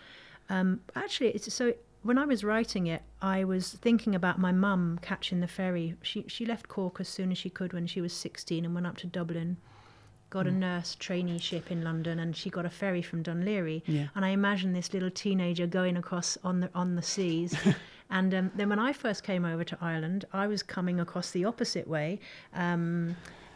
[0.47, 1.73] Um, actually, it's so.
[2.03, 5.95] When I was writing it, I was thinking about my mum catching the ferry.
[6.03, 8.85] She she left Cork as soon as she could when she was sixteen and went
[8.85, 9.57] up to Dublin,
[10.35, 13.81] got a nurse traineeship in London, and she got a ferry from Dunleary.
[13.87, 14.07] Yeah.
[14.15, 17.55] And I imagine this little teenager going across on the on the seas.
[18.09, 21.45] and um, then when I first came over to Ireland, I was coming across the
[21.45, 22.19] opposite way.
[22.53, 23.15] Um,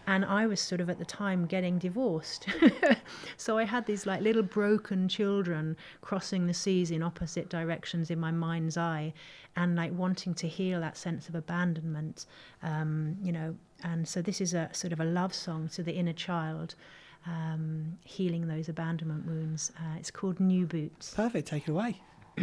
[0.09, 2.47] and I was sort of at the time getting divorced.
[3.37, 8.19] so I had these like little broken children crossing the seas in opposite directions in
[8.19, 9.13] my mind's eye
[9.55, 12.25] and like wanting to heal that sense of abandonment,
[12.63, 13.55] um, you know.
[13.83, 16.73] And so this is a sort of a love song to the inner child,
[17.27, 19.71] um, healing those abandonment wounds.
[19.77, 21.13] Uh, it's called New Boots.
[21.13, 21.49] Perfect.
[21.49, 22.01] Take it away.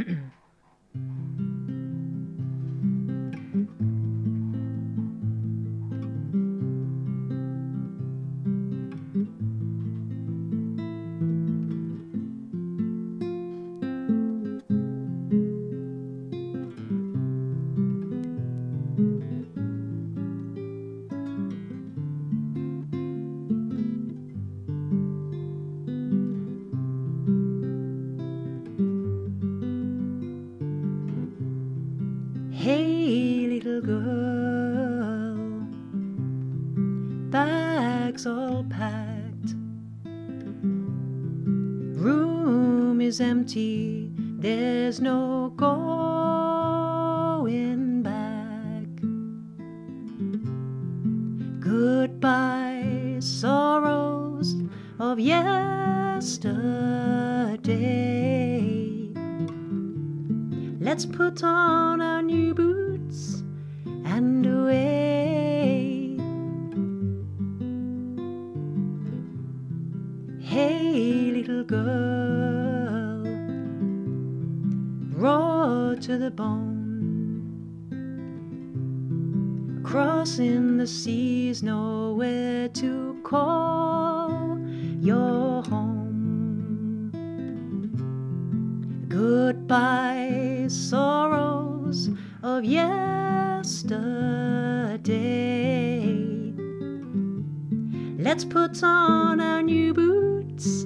[98.27, 100.83] Let's put on our new boots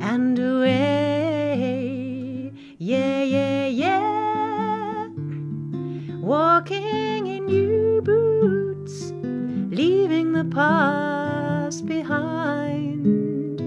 [0.00, 1.70] and away.
[2.78, 5.08] Yeah, yeah, yeah.
[6.22, 9.12] Walking in new boots,
[9.70, 13.60] leaving the past behind.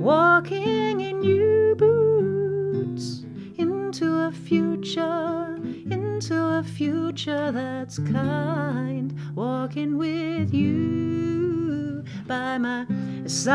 [0.00, 3.24] Walking in new boots
[3.58, 5.58] into a future,
[5.90, 9.12] into a future that's kind.
[9.34, 11.11] Walking with you
[12.32, 12.86] by my
[13.26, 13.52] side.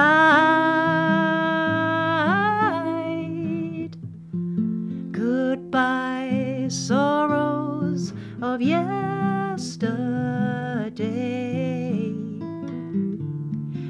[5.11, 8.93] Goodbye, sorrows of yesterday.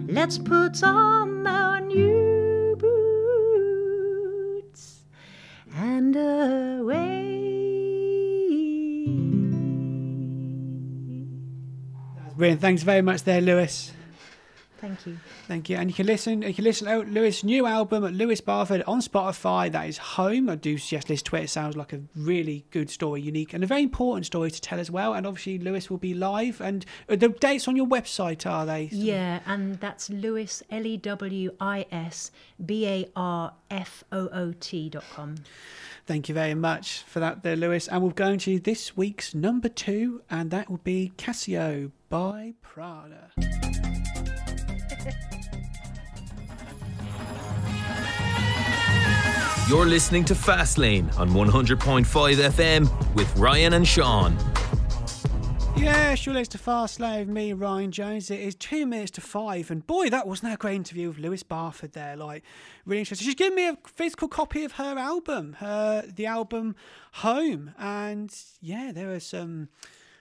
[0.08, 2.78] Let's put on our new
[4.56, 4.84] boots
[5.76, 7.18] and away.
[12.38, 12.62] Brilliant.
[12.62, 13.92] Thanks very much there, Lewis.
[14.80, 15.18] Thank you.
[15.48, 15.78] Thank you.
[15.78, 16.42] And you can listen.
[16.42, 19.72] You can listen to Lewis' new album, Lewis Barford, on Spotify.
[19.72, 20.50] That is Home.
[20.50, 21.44] I do suggest listen to it.
[21.44, 24.80] It sounds like a really good story, unique, and a very important story to tell
[24.80, 25.14] as well.
[25.14, 26.62] And obviously, Lewis will be live.
[26.62, 28.90] And uh, the dates on your website are they?
[28.92, 32.32] Yeah, and that's Lewis L E W I S
[32.64, 35.36] B A R F O O T dot com.
[36.06, 37.90] Thank you very much for that, there, Lewis.
[37.90, 43.32] And we're going to this week's number two, and that will be Casio by Prada.
[49.68, 54.38] You're listening to Fastlane on 100.5 FM with Ryan and Sean.
[55.76, 58.32] Yeah, sure, it's to Fast Lane me, Ryan Jones.
[58.32, 61.44] It is two minutes to five, and boy, that wasn't a great interview with Lewis
[61.44, 62.16] Barford there.
[62.16, 62.44] Like,
[62.86, 63.26] really interesting.
[63.26, 66.74] She's given me a physical copy of her album, her the album
[67.16, 69.68] Home, and yeah, there are some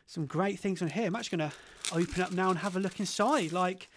[0.08, 1.06] some great things on here.
[1.06, 1.52] I'm actually gonna
[1.92, 3.52] open up now and have a look inside.
[3.52, 3.88] Like,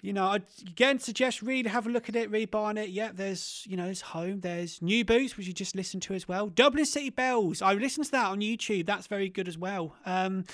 [0.00, 2.90] you know, I'd again suggest really have a look at it, read on it.
[2.90, 6.28] Yep, there's you know, there's home, there's new boots, which you just listened to as
[6.28, 6.48] well.
[6.48, 7.62] Dublin City Bells.
[7.62, 8.86] I listened to that on YouTube.
[8.86, 9.96] That's very good as well.
[10.06, 10.44] Um,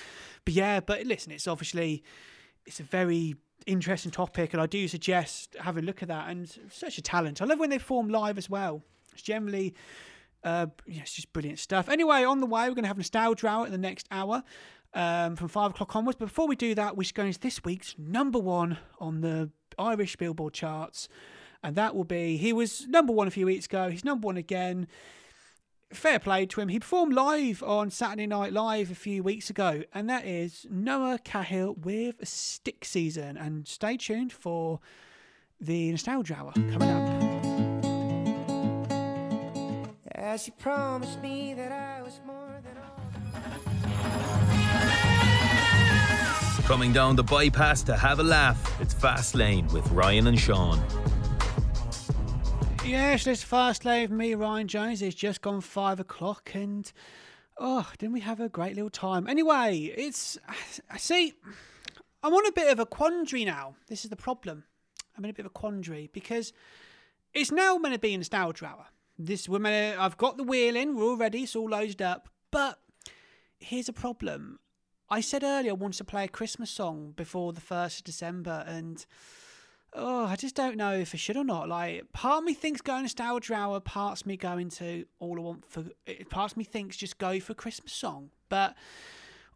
[0.45, 2.03] but yeah, but listen, it's obviously
[2.65, 3.35] it's a very
[3.67, 6.29] interesting topic, and I do suggest have a look at that.
[6.29, 7.41] And such a talent.
[7.41, 8.83] I love when they form live as well.
[9.13, 9.75] It's generally.
[10.43, 11.89] Uh, yeah, it's just brilliant stuff.
[11.89, 14.43] Anyway, on the way, we're going to have Nostalgia Hour in the next hour
[14.95, 16.17] um, from five o'clock onwards.
[16.17, 20.15] But before we do that, we're going to this week's number one on the Irish
[20.15, 21.07] Billboard charts,
[21.61, 23.89] and that will be he was number one a few weeks ago.
[23.89, 24.87] He's number one again.
[25.93, 26.69] Fair play to him.
[26.69, 31.19] He performed live on Saturday Night Live a few weeks ago, and that is Noah
[31.23, 33.37] Cahill with Stick Season.
[33.37, 34.79] And stay tuned for
[35.61, 37.05] the Nostalgia Hour coming up.
[40.11, 42.34] As you promised me that I was more
[46.65, 50.81] Coming down the bypass to have a laugh, it's Fast Lane with Ryan and Sean.
[52.83, 55.03] Yes, this fast lane me, Ryan Jones.
[55.03, 56.91] It's just gone five o'clock, and
[57.59, 59.27] oh, didn't we have a great little time?
[59.27, 60.39] Anyway, it's
[60.89, 61.33] I see.
[62.23, 63.75] I'm on a bit of a quandary now.
[63.87, 64.63] This is the problem.
[65.15, 66.51] I'm in a bit of a quandary because
[67.31, 68.87] it's now meant to be a nostalgia hour.
[69.19, 70.95] This to, I've got the wheel in.
[70.95, 71.43] We're all ready.
[71.43, 72.27] It's all loaded up.
[72.49, 72.79] But
[73.59, 74.57] here's a problem.
[75.09, 78.63] I said earlier I wanted to play a Christmas song before the first of December,
[78.67, 79.05] and
[79.93, 81.69] oh, I just don't know if I should or not.
[81.69, 85.85] Like, part me thinks go nostalgia hour, parts me going to all I want for.
[86.29, 88.75] Parts me thinks just go for a Christmas song, but.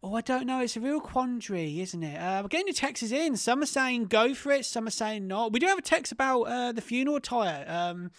[0.02, 0.60] Oh, I don't know.
[0.60, 2.16] It's a real quandary, isn't it?
[2.16, 3.36] Uh, we're getting your texts in.
[3.36, 4.64] Some are saying go for it.
[4.64, 5.52] Some are saying not.
[5.52, 7.66] We do have a text about uh, the funeral attire.
[7.68, 8.10] Um,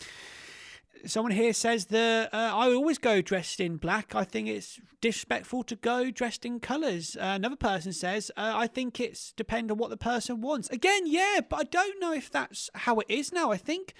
[1.05, 4.15] someone here says that uh, I always go dressed in black.
[4.15, 7.15] I think it's disrespectful to go dressed in colours.
[7.15, 10.69] Uh, another person says uh, I think it's depend on what the person wants.
[10.69, 13.51] Again, yeah, but I don't know if that's how it is now.
[13.51, 13.93] I think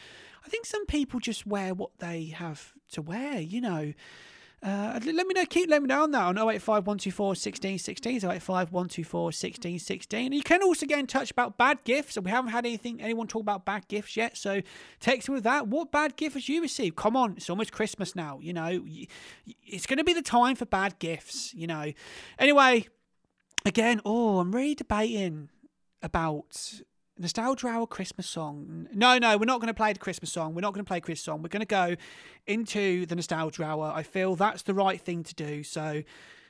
[0.46, 3.40] I think some people just wear what they have to wear.
[3.40, 3.94] You know.
[4.64, 5.46] Uh, let me know.
[5.46, 8.30] Keep letting me know on that on 085 124 1616.
[8.30, 10.26] 085 124 1616.
[10.26, 12.18] And you can also get in touch about bad gifts.
[12.20, 14.38] We haven't had anything anyone talk about bad gifts yet.
[14.38, 14.62] So
[15.00, 15.68] text me with that.
[15.68, 16.96] What bad gift has you received?
[16.96, 18.40] Come on, it's almost Christmas now.
[18.40, 18.86] You know,
[19.66, 21.54] it's going to be the time for bad gifts.
[21.56, 21.92] You know.
[22.38, 22.88] Anyway,
[23.66, 25.50] again, oh, I'm really debating
[26.04, 26.82] about
[27.22, 28.88] Nostalgia Hour Christmas song.
[28.94, 30.56] No, no, we're not going to play the Christmas song.
[30.56, 31.44] We're not going to play Christmas song.
[31.44, 31.96] We're going to go
[32.48, 33.92] into the Nostalgia Hour.
[33.96, 35.64] I feel that's the right thing to do.
[35.64, 36.02] So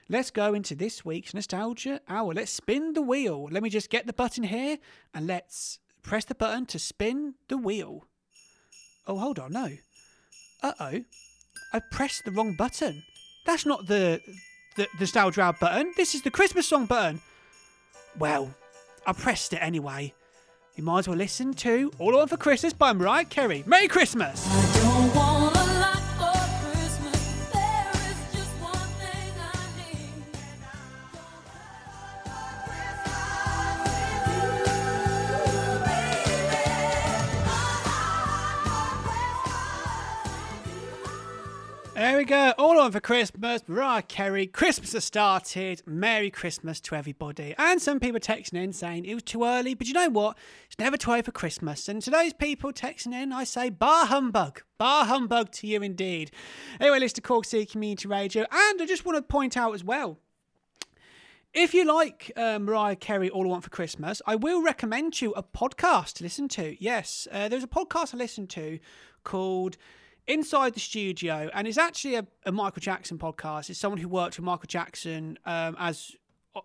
[0.09, 2.33] let's go into this week's Nostalgia Hour.
[2.33, 3.49] Let's spin the wheel.
[3.51, 4.77] Let me just get the button here
[5.13, 8.07] and let's press the button to spin the wheel.
[9.05, 9.69] Oh, hold on, no.
[10.63, 11.03] Uh oh.
[11.73, 13.03] I pressed the wrong button.
[13.45, 14.21] That's not the
[14.77, 15.91] the, the Nostalgia Hour button.
[15.97, 17.19] This is the Christmas song button.
[18.17, 18.55] Well,
[19.05, 20.13] I pressed it anyway
[20.75, 23.63] you might as well listen to All I Want for Christmas by Mariah Carey.
[23.65, 24.70] Merry Christmas!
[42.21, 42.53] We go.
[42.59, 43.63] All on for Christmas.
[43.67, 44.45] Mariah Carey.
[44.45, 45.81] Christmas has started.
[45.87, 47.55] Merry Christmas to everybody.
[47.57, 50.37] And some people texting in saying it was too early, but you know what?
[50.67, 51.89] It's never too early for Christmas.
[51.89, 54.61] And to those people texting in, I say bar humbug.
[54.77, 56.29] Bar humbug to you indeed.
[56.79, 58.45] Anyway, listen to Cork City Community Radio.
[58.51, 60.19] And I just want to point out as well.
[61.55, 65.31] If you like uh, Mariah Carey, All I Want for Christmas, I will recommend you
[65.31, 66.77] a podcast to listen to.
[66.79, 68.77] Yes, uh, there's a podcast I listened to
[69.23, 69.77] called
[70.27, 73.69] inside the studio, and it's actually a, a, Michael Jackson podcast.
[73.69, 76.15] It's someone who worked with Michael Jackson um, as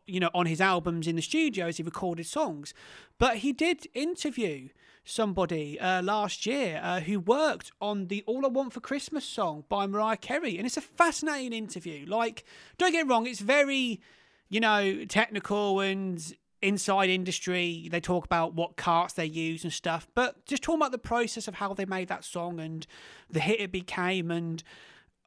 [0.07, 2.75] you know on his albums in the studio as he recorded songs.
[3.19, 4.69] But he did interview
[5.05, 9.65] somebody uh, last year uh, who worked on the All I Want for Christmas song
[9.69, 12.07] by Mariah Carey, and it's a fascinating interview.
[12.07, 12.45] Like,
[12.79, 14.01] don't get wrong, it's very
[14.49, 17.89] you know technical and inside industry.
[17.91, 21.49] They talk about what carts they use and stuff, but just talking about the process
[21.49, 22.87] of how they made that song and
[23.31, 24.31] the hit it became.
[24.31, 24.63] And,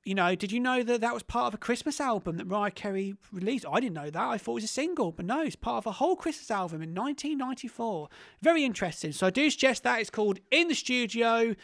[0.04, 2.72] you know, did you know that that was part of a Christmas album that Mariah
[2.72, 3.66] Carey released?
[3.72, 4.28] I didn't know that.
[4.28, 6.82] I thought it was a single, but no, it's part of a whole Christmas album
[6.82, 8.10] in 1994.
[8.42, 9.12] Very interesting.
[9.12, 10.00] So I do suggest that.
[10.02, 11.56] It's called In the Studio.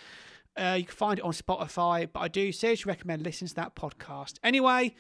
[0.57, 3.76] Uh, you can find it on Spotify, but I do seriously recommend listening to that
[3.76, 4.36] podcast.
[4.41, 4.95] Anyway,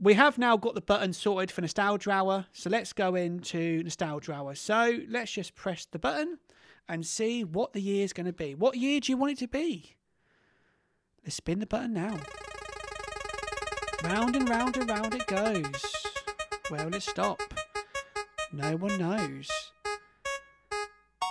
[0.00, 4.32] we have now got the button sorted for Nostalgia Hour, so let's go into Nostalgia
[4.32, 4.54] Hour.
[4.54, 6.38] So let's just press the button
[6.88, 8.54] and see what the year is going to be.
[8.54, 9.96] What year do you want it to be?
[11.24, 12.18] Let's spin the button now.
[14.04, 15.84] Round and round and round it goes.
[16.68, 17.40] Where will it stop?
[18.52, 19.48] No one knows.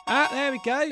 [0.07, 0.89] Ah, there we go.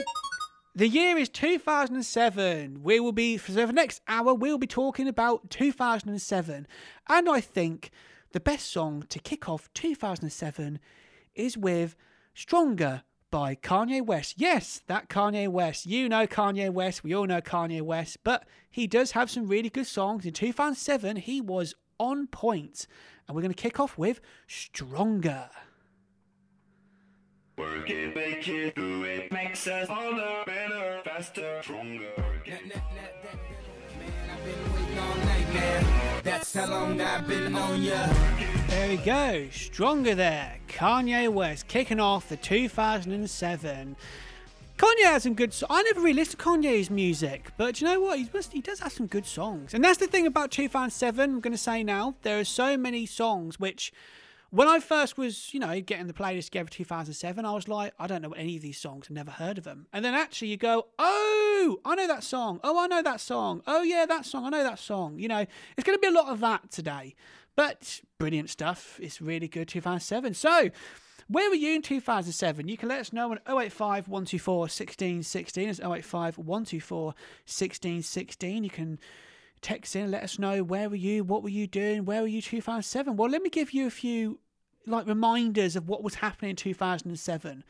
[0.75, 2.81] The year is 2007.
[2.81, 6.67] We will be, for the next hour, we'll be talking about 2007.
[7.07, 7.91] And I think
[8.31, 10.79] the best song to kick off 2007
[11.35, 11.95] is with
[12.33, 14.33] Stronger by Kanye West.
[14.37, 15.85] Yes, that Kanye West.
[15.85, 17.03] You know Kanye West.
[17.03, 18.17] We all know Kanye West.
[18.23, 20.25] But he does have some really good songs.
[20.25, 22.87] In 2007, he was on point.
[23.27, 25.51] And we're going to kick off with Stronger.
[27.55, 30.52] Work it, make it, do it, makes us harder, better,
[31.15, 32.09] faster, stronger.
[36.23, 38.07] That's how long I've been on ya.
[38.67, 40.57] There we go, stronger there.
[40.67, 43.95] Kanye West kicking off the 2007.
[44.77, 45.53] Kanye has some good.
[45.53, 48.17] So- I never really listened to Kanye's music, but you know what?
[48.17, 51.29] He he does have some good songs, and that's the thing about 2007.
[51.29, 53.93] I'm going to say now there are so many songs which
[54.53, 58.05] when I first was, you know, getting the playlist together 2007, I was like, I
[58.05, 59.07] don't know any of these songs.
[59.07, 59.87] I've never heard of them.
[59.91, 62.59] And then actually you go, oh, I know that song.
[62.63, 63.63] Oh, I know that song.
[63.65, 64.45] Oh, yeah, that song.
[64.45, 65.17] I know that song.
[65.17, 65.43] You know,
[65.75, 67.15] it's going to be a lot of that today.
[67.55, 68.99] But brilliant stuff.
[69.01, 70.35] It's really good 2007.
[70.35, 70.69] So,
[71.27, 72.67] where were you in 2007?
[72.67, 75.67] You can let us know on 085 124 1616.
[75.69, 78.63] It's 085 124 1616.
[78.63, 78.99] You can
[79.63, 82.27] text in, and let us know where were you, what were you doing, where were
[82.27, 83.15] you 2007.
[83.15, 84.39] Well, let me give you a few
[84.85, 87.63] like reminders of what was happening in 2007.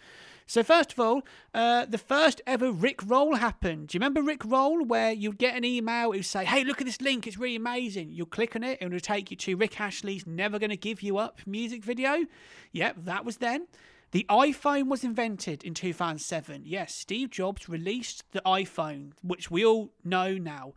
[0.45, 1.21] So first of all,
[1.53, 3.87] uh, the first ever Rick Roll happened.
[3.87, 6.81] Do you remember Rick Roll, where you'd get an email, it would say, "Hey, look
[6.81, 9.55] at this link; it's really amazing." You'll click on it, and it'll take you to
[9.55, 12.25] Rick Ashley's "Never Gonna Give You Up" music video.
[12.73, 13.67] Yep, that was then.
[14.11, 16.63] The iPhone was invented in 2007.
[16.65, 20.73] Yes, Steve Jobs released the iPhone, which we all know now.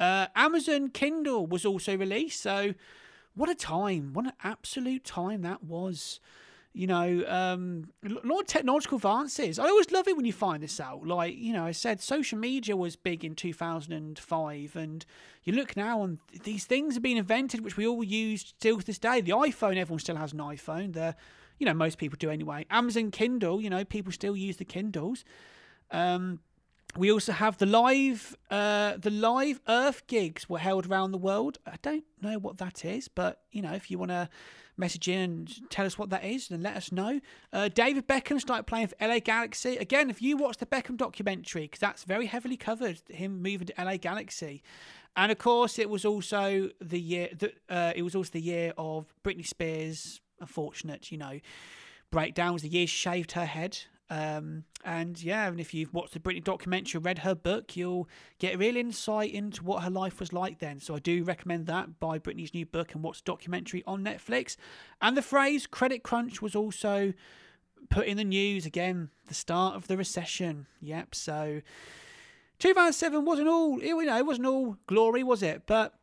[0.00, 2.40] Uh, Amazon Kindle was also released.
[2.40, 2.74] So,
[3.40, 4.12] what a time!
[4.12, 6.20] What an absolute time that was.
[6.74, 9.58] You know, um, a lot of technological advances.
[9.58, 11.06] I always love it when you find this out.
[11.06, 15.06] Like, you know, I said social media was big in 2005, and
[15.42, 18.84] you look now and these things have been invented, which we all use still to
[18.84, 19.22] this day.
[19.22, 20.92] The iPhone, everyone still has an iPhone.
[20.92, 21.16] The,
[21.58, 22.66] you know, most people do anyway.
[22.70, 25.24] Amazon Kindle, you know, people still use the Kindles.
[25.90, 26.40] Um,
[26.96, 31.58] we also have the live uh, the live Earth gigs were held around the world.
[31.66, 34.28] I don't know what that is, but you know, if you want to
[34.76, 37.20] message in and tell us what that is, then let us know.
[37.52, 40.10] Uh, David Beckham started playing for LA Galaxy again.
[40.10, 43.96] If you watch the Beckham documentary, because that's very heavily covered, him moving to LA
[43.96, 44.62] Galaxy,
[45.16, 48.72] and of course, it was also the year that uh, it was also the year
[48.78, 50.20] of Britney Spears.
[50.40, 51.38] Unfortunate, you know,
[52.10, 53.78] breakdown was the year she shaved her head.
[54.10, 58.08] Um, and yeah, and if you've watched the Britney documentary, read her book, you'll
[58.40, 60.80] get a real insight into what her life was like then.
[60.80, 62.00] So I do recommend that.
[62.00, 64.56] Buy Britney's new book and watch the documentary on Netflix.
[65.00, 67.12] And the phrase credit crunch was also
[67.88, 70.66] put in the news again, the start of the recession.
[70.80, 71.14] Yep.
[71.14, 71.62] So
[72.58, 75.62] 2007 wasn't all, you know, it wasn't all glory, was it?
[75.66, 75.94] But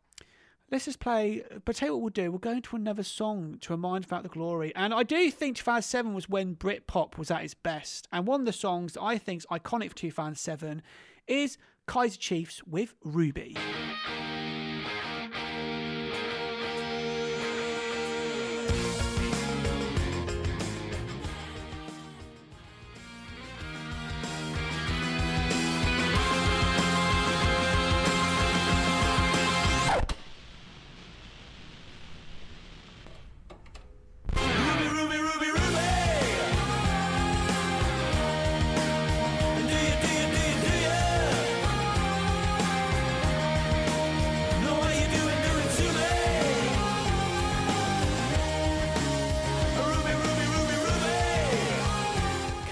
[0.72, 1.44] let's just play.
[1.66, 2.32] But tell you what we'll do.
[2.32, 4.74] We'll go into another song to remind about the glory.
[4.76, 8.08] And I do think 2007 was when Britpop was at its best.
[8.12, 10.82] And one of the songs that I think is iconic for 2007
[11.28, 13.56] is Kaiser Chiefs with Ruby.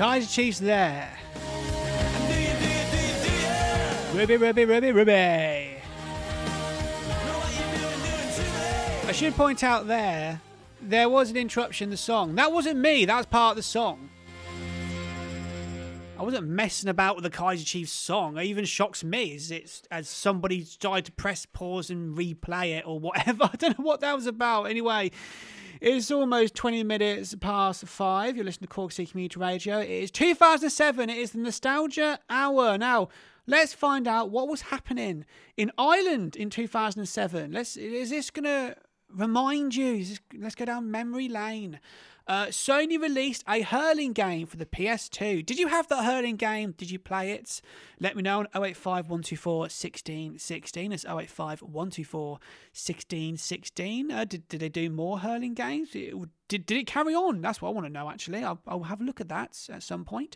[0.06, 1.10] Kaiser Chiefs there.
[4.14, 5.12] Ruby, Ruby, Ruby, Ruby.
[9.08, 10.42] I should point out there,
[10.80, 12.36] there was an interruption in the song.
[12.36, 14.12] That wasn't me, that was part of the song.
[16.20, 18.38] I wasn't messing about with the Kaiser Chiefs song.
[18.38, 22.86] It even shocks me as it's as somebody tried to press pause and replay it
[22.86, 23.46] or whatever.
[23.52, 24.66] I don't know what that was about.
[24.66, 25.10] Anyway,
[25.86, 28.36] it's almost 20 minutes past five.
[28.36, 29.78] You're listening to Cork City Community Radio.
[29.80, 31.12] It is 2007.
[31.12, 32.76] It is the Nostalgia Hour.
[32.80, 33.10] Now,
[33.46, 35.26] let's find out what was happening
[35.58, 37.52] in Ireland in 2007.
[37.52, 38.76] Let's is this gonna
[39.14, 39.94] remind you?
[39.98, 41.80] Is this, let's go down memory lane.
[42.28, 45.46] Uh, Sony released a hurling game for the PS2.
[45.46, 46.74] Did you have that hurling game?
[46.76, 47.62] Did you play it?
[48.00, 50.92] Let me know on 085 124 1616.
[50.92, 54.12] It's 085 124 1616.
[54.12, 55.92] Uh, did, they do more hurling games?
[55.92, 57.42] Did, did it carry on?
[57.42, 58.44] That's what I want to know, actually.
[58.44, 60.36] I'll, I'll have a look at that at some point.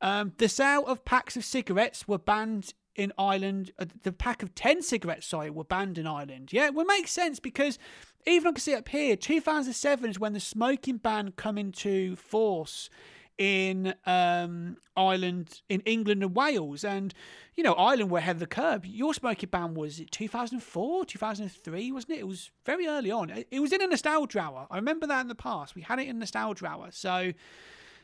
[0.00, 3.72] Um, the sale of packs of cigarettes were banned in Ireland.
[3.78, 6.52] Uh, the pack of 10 cigarettes, sorry, were banned in Ireland.
[6.52, 7.78] Yeah, it would make sense because
[8.26, 12.88] even I can see up here, 2007 is when the smoking ban come into force
[13.36, 16.84] in um, Ireland, in England and Wales.
[16.84, 17.12] And,
[17.54, 18.86] you know, Ireland were ahead of the curb.
[18.86, 22.20] Your smoking ban was it 2004, 2003, wasn't it?
[22.20, 23.30] It was very early on.
[23.30, 24.66] It- was in a nostalgia hour.
[24.70, 25.74] I remember that in the past.
[25.74, 26.88] We had it in nostalgia hour.
[26.90, 27.32] So,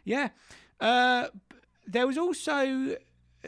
[0.04, 0.30] yeah.
[0.80, 1.28] Uh,
[1.86, 2.96] there was also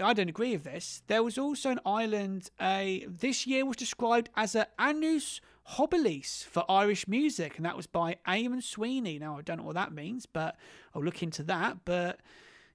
[0.01, 1.03] I don't agree with this.
[1.07, 2.51] There was also an island.
[2.61, 5.41] A this year was described as a annus
[5.71, 9.19] horribilis for Irish music, and that was by Eamon Sweeney.
[9.19, 10.57] Now I don't know what that means, but
[10.95, 11.85] I'll look into that.
[11.85, 12.21] But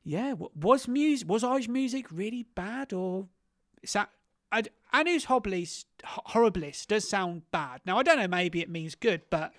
[0.03, 3.27] yeah, was music was Irish music really bad, or
[3.83, 4.09] is that
[4.51, 7.81] I'd- annus horribilis horribilis does sound bad.
[7.85, 8.27] Now I don't know.
[8.27, 9.53] Maybe it means good, but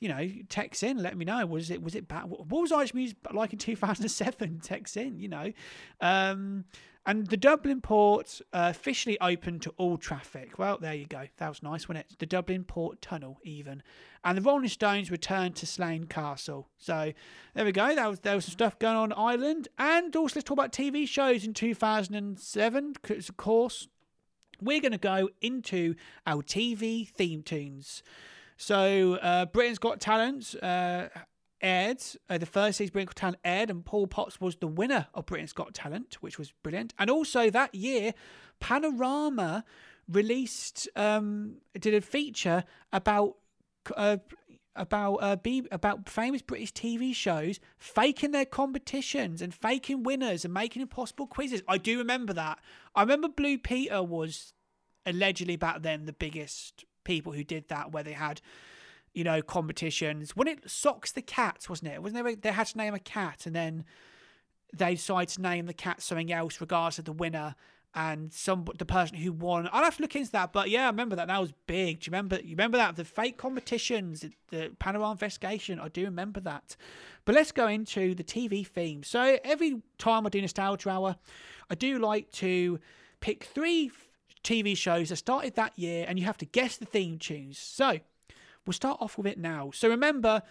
[0.00, 1.46] you know, text in, let me know.
[1.46, 2.24] Was it was it bad?
[2.24, 4.60] What was Irish music like in 2007?
[4.62, 5.52] Text in, you know.
[6.00, 6.64] Um,
[7.06, 10.58] and the Dublin port uh, officially opened to all traffic.
[10.58, 11.26] Well, there you go.
[11.36, 12.18] That was nice, wasn't it?
[12.18, 13.82] The Dublin port tunnel, even.
[14.24, 16.68] And the Rolling Stones returned to Slane Castle.
[16.78, 17.12] So
[17.52, 17.94] there we go.
[17.94, 19.68] That was there was some stuff going on Ireland.
[19.78, 22.92] And also let's talk about TV shows in 2007.
[22.94, 23.88] Because of course,
[24.62, 25.96] we're going to go into
[26.26, 28.02] our TV theme tunes.
[28.56, 31.08] So, uh, Britain's Got Talent uh,
[31.60, 32.02] aired.
[32.28, 35.08] Uh, the first season of Britain's Got Talent aired, and Paul Potts was the winner
[35.14, 36.94] of Britain's Got Talent, which was brilliant.
[36.98, 38.14] And also that year,
[38.60, 39.64] Panorama
[40.08, 43.36] released, um, did a feature about.
[43.96, 44.18] Uh,
[44.76, 50.52] about uh, be about famous British TV shows faking their competitions and faking winners and
[50.52, 51.62] making impossible quizzes.
[51.68, 52.58] I do remember that.
[52.92, 54.52] I remember Blue Peter was
[55.06, 58.40] allegedly back then the biggest people who did that, where they had,
[59.14, 60.36] you know, competitions.
[60.36, 62.02] When it Socks the cats, wasn't it?
[62.02, 62.36] Wasn't there?
[62.36, 63.84] They had to name a cat, and then
[64.76, 67.54] they decided to name the cat something else, regardless of the winner.
[67.96, 70.52] And some the person who won, I'll have to look into that.
[70.52, 71.28] But yeah, I remember that.
[71.28, 72.00] That was big.
[72.00, 72.40] Do you remember?
[72.42, 75.78] You remember that the fake competitions, the Panorama investigation.
[75.78, 76.74] I do remember that.
[77.24, 79.04] But let's go into the TV theme.
[79.04, 81.14] So every time I do nostalgia hour,
[81.70, 82.80] I do like to
[83.20, 83.92] pick three
[84.42, 87.58] TV shows that started that year, and you have to guess the theme tunes.
[87.58, 88.00] So
[88.66, 89.70] we'll start off with it now.
[89.72, 90.42] So remember,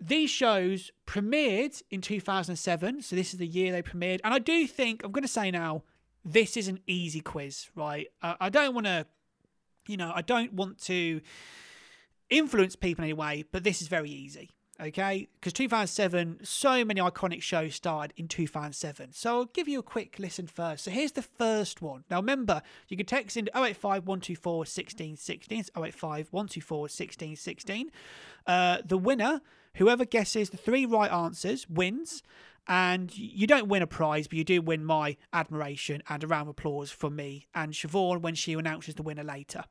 [0.00, 3.02] these shows premiered in 2007.
[3.02, 4.20] So this is the year they premiered.
[4.24, 5.82] And I do think, I'm going to say now,
[6.24, 8.08] this is an easy quiz, right?
[8.20, 9.06] Uh, I don't want to,
[9.86, 11.20] you know, I don't want to
[12.28, 14.50] influence people in any way, but this is very easy.
[14.78, 19.12] Okay, because 2007, so many iconic shows started in 2007.
[19.12, 20.84] So I'll give you a quick listen first.
[20.84, 22.04] So here's the first one.
[22.10, 25.58] Now remember, you can text in 085 124 1616.
[25.58, 27.90] It's 085 124 1616.
[28.46, 29.40] Uh, the winner,
[29.76, 32.22] whoever guesses the three right answers, wins.
[32.68, 36.48] And you don't win a prize, but you do win my admiration and a round
[36.48, 39.64] of applause from me and Siobhan when she announces the winner later.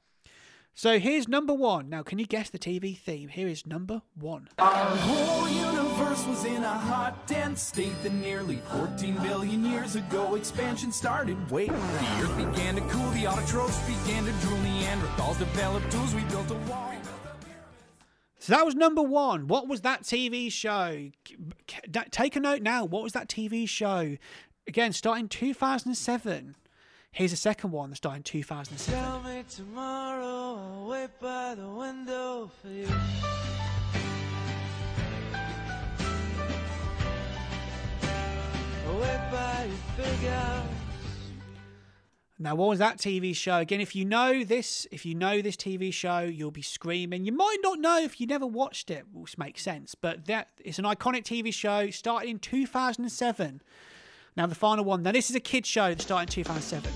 [0.78, 1.88] So here's number one.
[1.88, 3.30] Now, can you guess the TV theme?
[3.30, 4.50] Here is number one.
[4.60, 10.36] Our whole universe was in a hot, dense state that nearly 14 billion years ago
[10.36, 11.50] expansion started.
[11.50, 16.24] Wait, the earth began to cool, the autotrophs began to drool, Neanderthals developed tools, we
[16.24, 16.94] built a wall.
[18.40, 19.48] So that was number one.
[19.48, 21.10] What was that TV show?
[22.12, 22.84] Take a note now.
[22.84, 24.18] What was that TV show?
[24.68, 26.56] Again, starting 2007.
[27.16, 29.02] Here's a second one that started in 2007.
[29.02, 32.90] Tell me tomorrow, I'll wait by the window for you.
[38.86, 40.68] I'll wait by your big house.
[42.38, 43.60] Now, what was that TV show?
[43.60, 47.24] Again, if you know this, if you know this TV show, you'll be screaming.
[47.24, 49.96] You might not know if you never watched it, which makes sense.
[49.96, 51.90] But that it's an iconic TV show.
[51.92, 53.62] Started in 2007.
[54.38, 55.04] Now, the final one.
[55.04, 56.92] Now, this is a kids show that started in 2007.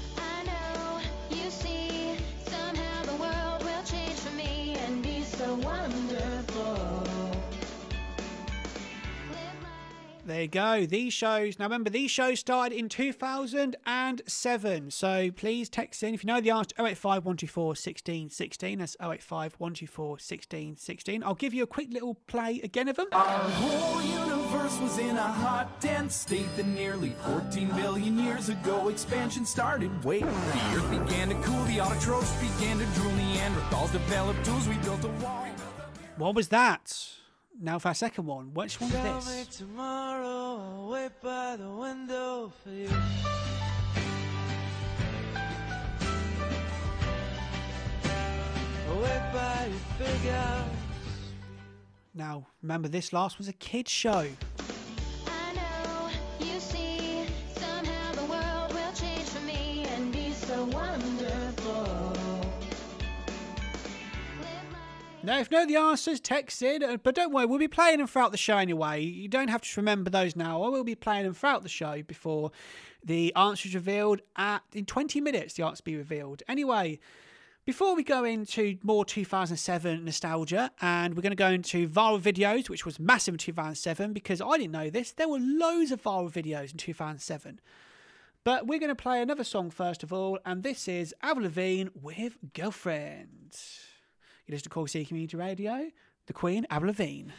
[10.29, 10.85] There you go.
[10.85, 11.57] These shows.
[11.57, 14.91] Now remember, these shows started in 2007.
[14.91, 16.75] So please text in if you know the answer.
[16.77, 18.77] 085 124 1616.
[18.77, 21.23] That's 085 124 1616.
[21.23, 23.07] I'll give you a quick little play again of them.
[23.11, 28.89] Our whole universe was in a hot, dense state that nearly 14 billion years ago
[28.89, 30.03] expansion started.
[30.03, 34.75] Wait, the earth began to cool, the autotrophs began to drool, Neanderthals developed tools, we
[34.75, 35.47] built a wall.
[36.17, 37.18] What was that?
[37.57, 38.53] Now for our second one.
[38.53, 39.57] Which one Tell me this?
[39.57, 42.89] tomorrow, I'll wait by the window for you.
[49.33, 50.67] By your big house.
[52.15, 54.27] Now remember, this last was a kids show.
[65.29, 66.81] Now, if you know the answers, text in.
[66.81, 69.03] uh, But don't worry, we'll be playing them throughout the show anyway.
[69.03, 70.63] You don't have to remember those now.
[70.63, 72.49] I will be playing them throughout the show before
[73.05, 75.53] the answers revealed at in 20 minutes.
[75.53, 76.41] The answers be revealed.
[76.47, 76.99] Anyway,
[77.63, 82.67] before we go into more 2007 nostalgia, and we're going to go into viral videos,
[82.67, 85.11] which was massive in 2007 because I didn't know this.
[85.11, 87.59] There were loads of viral videos in 2007.
[88.43, 91.89] But we're going to play another song first of all, and this is Avril Lavigne
[91.93, 93.55] with Girlfriend.
[94.49, 95.91] You listen to Cork City Community Radio,
[96.25, 97.29] the Queen, Avril Lavigne.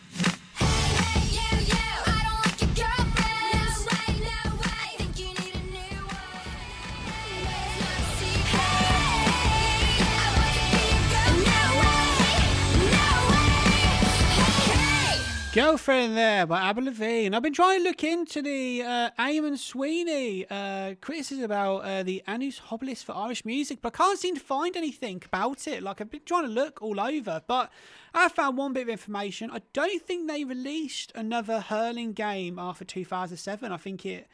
[15.53, 17.35] Girlfriend there by Avril Levine.
[17.35, 22.23] I've been trying to look into the uh, Eamon Sweeney uh, criticism about uh, the
[22.29, 25.83] Anus Hoblis for Irish music, but I can't seem to find anything about it.
[25.83, 27.73] Like, I've been trying to look all over, but
[28.15, 29.51] I found one bit of information.
[29.51, 33.73] I don't think they released another hurling game after 2007.
[33.73, 34.29] I think it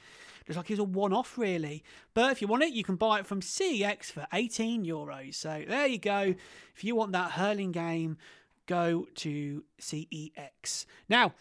[0.46, 1.82] looks like it's a one off, really.
[2.12, 5.36] But if you want it, you can buy it from CEX for 18 euros.
[5.36, 6.34] So there you go.
[6.74, 8.18] If you want that hurling game,
[8.66, 10.86] go to CEX.
[11.08, 11.32] Now,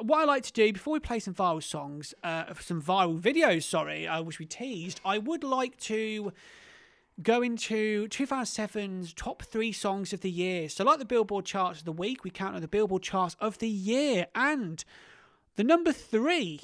[0.00, 3.64] what I like to do before we play some viral songs, uh, some viral videos,
[3.64, 6.32] sorry, uh, which we teased, I would like to
[7.22, 10.68] go into 2007's top three songs of the year.
[10.68, 13.58] So, like the Billboard charts of the week, we count on the Billboard charts of
[13.58, 14.84] the year, and
[15.56, 16.60] the number three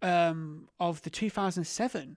[0.00, 2.16] um, of the 2007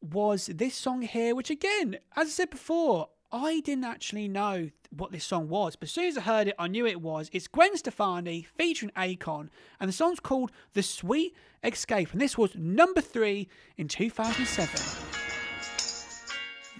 [0.00, 5.12] was this song here, which again, as I said before, I didn't actually know what
[5.12, 7.30] this song was, but as soon as I heard it, I knew it was.
[7.32, 9.48] It's Gwen Stefani featuring Akon,
[9.80, 15.14] and the song's called The Sweet Escape, and this was number three in 2007.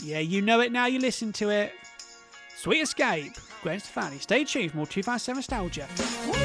[0.02, 1.72] Yeah, you know it now, you listen to it.
[2.56, 4.18] Sweet Escape, Gwen Stefani.
[4.18, 6.43] Stay tuned for more 2007 nostalgia.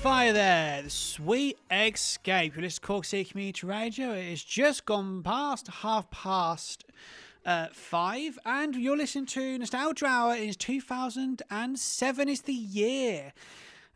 [0.00, 2.56] Fire there, the sweet escape.
[2.56, 4.10] You're listening to Cork City Community Radio.
[4.12, 6.84] It has just gone past half past
[7.46, 10.34] uh, five, and you're listening to Nostalgia Hour.
[10.34, 13.32] It is 2007 is the year.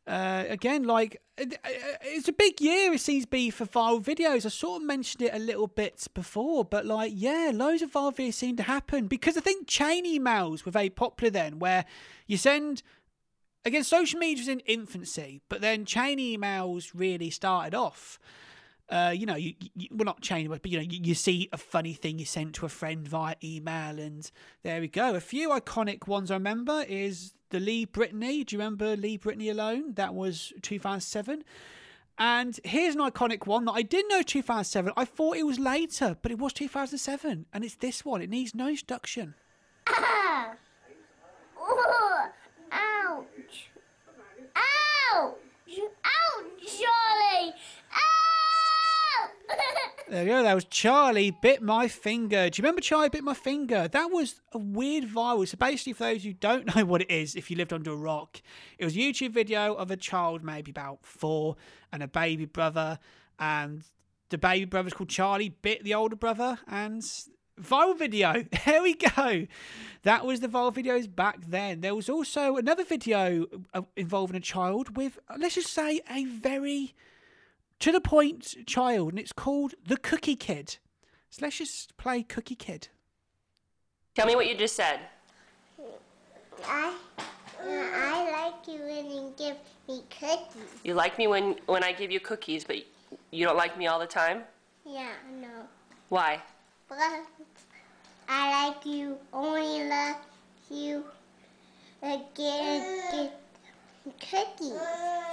[0.06, 1.58] Uh, again, like it-
[2.02, 2.92] it's a big year.
[2.92, 4.46] It seems to be for viral videos.
[4.46, 8.14] I sort of mentioned it a little bit before, but like, yeah, loads of viral
[8.14, 11.84] videos seem to happen because I think chain emails were very popular then, where
[12.28, 12.84] you send
[13.66, 18.18] again, social media was in infancy, but then chain emails really started off.
[18.88, 21.58] Uh, you know, you, you well not chain, but you know, you, you see a
[21.58, 24.30] funny thing you sent to a friend via email, and
[24.62, 25.14] there we go.
[25.14, 28.46] A few iconic ones I remember is the Lee Britney.
[28.46, 29.94] Do you remember Lee Britney alone?
[29.94, 31.42] That was 2007.
[32.18, 34.92] And here's an iconic one that I didn't know 2007.
[34.96, 38.22] I thought it was later, but it was 2007, and it's this one.
[38.22, 39.34] It needs no introduction.
[46.66, 47.52] Charlie!
[47.92, 49.28] Ow!
[50.08, 50.42] There we go.
[50.42, 52.50] That was Charlie bit my finger.
[52.50, 53.88] Do you remember Charlie bit my finger?
[53.88, 55.48] That was a weird viral.
[55.48, 57.96] So basically, for those who don't know what it is, if you lived under a
[57.96, 58.40] rock,
[58.78, 61.56] it was a YouTube video of a child, maybe about four,
[61.92, 62.98] and a baby brother,
[63.38, 63.82] and
[64.28, 67.02] the baby brother's called Charlie bit the older brother, and
[67.60, 68.44] viral video.
[68.64, 69.46] There we go.
[70.02, 71.80] That was the viral videos back then.
[71.80, 76.94] There was also another video uh, involving a child with, let's just say, a very
[77.80, 80.78] to the point child, and it's called The Cookie Kid.
[81.30, 82.88] So let's just play Cookie Kid.
[84.14, 85.00] Tell me what you just said.
[86.66, 86.94] I,
[87.60, 89.56] I like you when you give
[89.88, 90.80] me cookies.
[90.84, 92.76] You like me when when I give you cookies, but
[93.30, 94.42] you don't like me all the time?
[94.86, 95.66] Yeah, no.
[96.08, 96.40] Why?
[96.88, 96.98] But
[98.28, 100.16] I like you, only love
[100.70, 101.04] you
[102.00, 103.40] again, get
[104.30, 104.78] cookies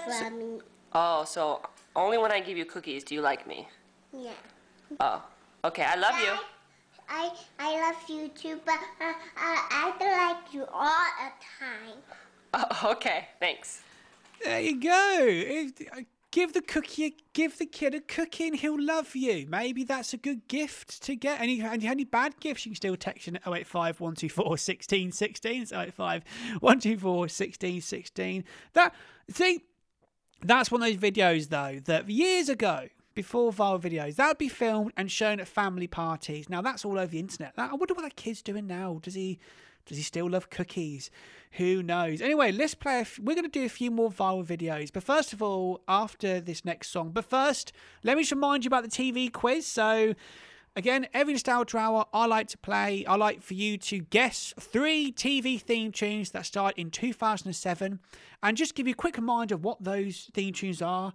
[0.05, 0.59] from me.
[0.93, 1.61] Oh, so
[1.95, 3.67] only when I give you cookies do you like me?
[4.11, 4.31] Yeah.
[4.99, 5.23] Oh,
[5.65, 5.83] okay.
[5.83, 6.33] I love you.
[7.09, 11.97] I, I love you too, but uh, I, I don't like you all the time.
[12.53, 13.83] Oh, okay, thanks.
[14.43, 15.69] There you go.
[16.33, 19.45] Give the cookie, give the kid a cookie, and he'll love you.
[19.47, 21.39] Maybe that's a good gift to get.
[21.39, 25.61] Any any bad gifts, you can still text in at 085 124 16 16.
[25.61, 26.23] It's 085
[26.59, 28.43] 124 16 16.
[28.73, 28.95] That
[29.29, 29.61] see,
[30.41, 34.49] that's one of those videos though that years ago, before viral videos, that would be
[34.49, 36.49] filmed and shown at family parties.
[36.49, 37.53] Now that's all over the internet.
[37.57, 38.97] I wonder what that kid's doing now.
[39.03, 39.37] Does he
[39.85, 41.11] does he still love cookies?
[41.53, 42.21] Who knows?
[42.21, 43.05] Anyway, let's play.
[43.19, 46.65] We're going to do a few more viral videos, but first of all, after this
[46.65, 47.11] next song.
[47.11, 47.71] But first,
[48.03, 49.65] let me just remind you about the TV quiz.
[49.65, 50.15] So.
[50.75, 53.05] Again, every nostalgia hour, I like to play.
[53.05, 57.99] I like for you to guess three TV theme tunes that started in 2007,
[58.41, 61.13] and just give you a quick reminder of what those theme tunes are.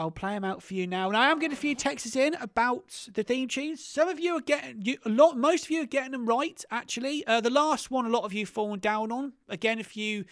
[0.00, 1.08] I'll play them out for you now.
[1.08, 3.84] And I am getting a few texts in about the theme tunes.
[3.84, 5.36] Some of you are getting you, a lot.
[5.36, 6.64] Most of you are getting them right.
[6.70, 9.34] Actually, uh, the last one, a lot of you fallen down on.
[9.50, 10.24] Again, if you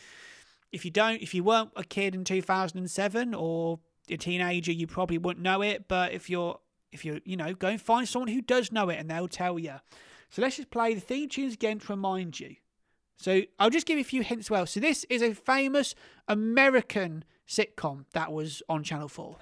[0.73, 5.19] if you don't, if you weren't a kid in 2007 or a teenager, you probably
[5.19, 5.87] wouldn't know it.
[5.87, 6.59] But if you're
[6.91, 9.59] if you're you know go and find someone who does know it, and they'll tell
[9.59, 9.75] you.
[10.31, 12.57] So let's just play the theme tunes again to remind you.
[13.19, 14.47] So I'll just give you a few hints.
[14.47, 15.95] as Well, so this is a famous
[16.27, 19.37] American sitcom that was on Channel Four.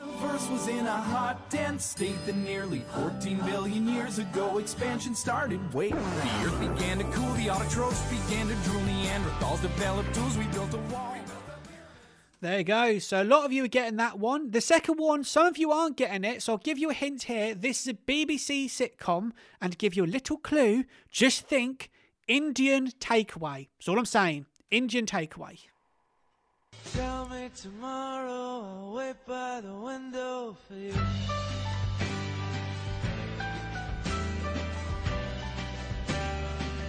[0.00, 5.60] Universe was in a hot, dense state that nearly 14 billion years ago expansion started.
[5.74, 10.44] Wait, the earth began to cool, the autotrophs began to drool, Neanderthals developed tools, we
[10.46, 11.16] built a wall.
[12.42, 12.98] There you go.
[12.98, 14.50] So a lot of you are getting that one.
[14.50, 16.42] The second one, some of you aren't getting it.
[16.42, 17.54] So I'll give you a hint here.
[17.54, 21.90] This is a BBC sitcom, and give you a little clue, just think
[22.26, 23.68] Indian takeaway.
[23.78, 24.46] That's all I'm saying.
[24.70, 25.58] Indian takeaway.
[26.94, 30.94] Tell me tomorrow, I'll wait by the window for you.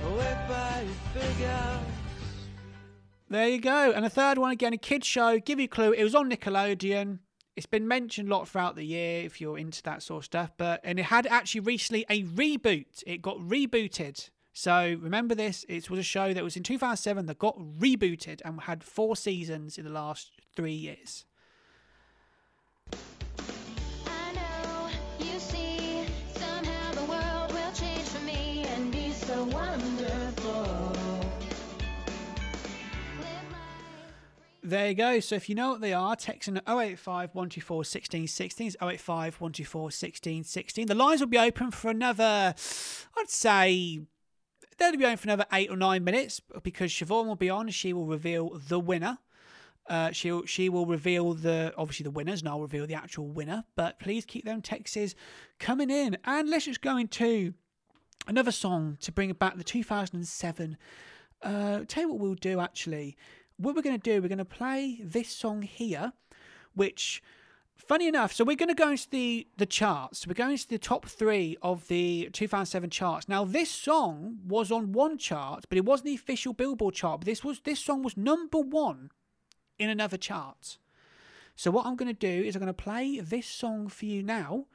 [0.03, 1.85] I'll wait by your big house.
[3.29, 3.91] There you go.
[3.91, 5.39] And a third one again, a kids show.
[5.39, 5.91] Give you a clue.
[5.91, 7.19] It was on Nickelodeon.
[7.55, 10.51] It's been mentioned a lot throughout the year if you're into that sort of stuff.
[10.57, 13.03] But and it had actually recently a reboot.
[13.05, 17.39] It got rebooted So remember this, it was a show that was in 2007 that
[17.39, 21.25] got rebooted and had four seasons in the last three years.
[24.05, 24.89] I know
[25.19, 30.97] you see somehow the world will change for me and be so wonderful.
[34.63, 35.19] There you go.
[35.21, 38.67] So if you know what they are, text in 085 124 16 16.
[38.67, 40.87] It's 085 124 16 16.
[40.87, 42.53] The lines will be open for another,
[43.17, 44.01] I'd say,
[44.81, 47.93] they'll be open for another eight or nine minutes because Siobhan will be on she
[47.93, 49.19] will reveal the winner.
[49.87, 53.63] Uh, she'll she will reveal the obviously the winners and I'll reveal the actual winner.
[53.75, 55.15] But please keep them texts
[55.59, 57.53] coming in and let's just go into
[58.27, 60.77] another song to bring back the 2007.
[61.41, 63.17] Uh, tell you what we'll do actually.
[63.57, 66.13] What we're going to do, we're going to play this song here,
[66.73, 67.21] which,
[67.87, 70.25] funny enough, so we're going to go into the the charts.
[70.27, 73.27] We're going into the top three of the 2007 charts.
[73.27, 77.21] Now, this song was on one chart, but it wasn't the official Billboard chart.
[77.21, 79.11] But this was this song was number one
[79.77, 80.77] in another chart.
[81.55, 84.23] So what I'm going to do is I'm going to play this song for you
[84.23, 84.67] now,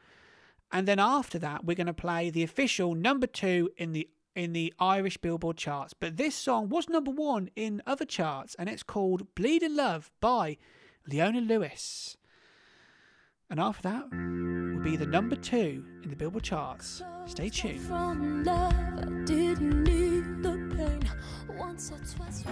[0.70, 4.52] and then after that we're going to play the official number two in the in
[4.52, 5.94] the Irish Billboard charts.
[5.94, 10.58] But this song was number one in other charts, and it's called "Bleeding Love" by
[11.06, 12.16] Leona Lewis.
[13.48, 17.00] And after that will be the number two in the Billboard charts.
[17.26, 17.80] Stay tuned.
[17.80, 21.08] From love, I didn't need the pain.
[21.56, 22.42] Once or twice.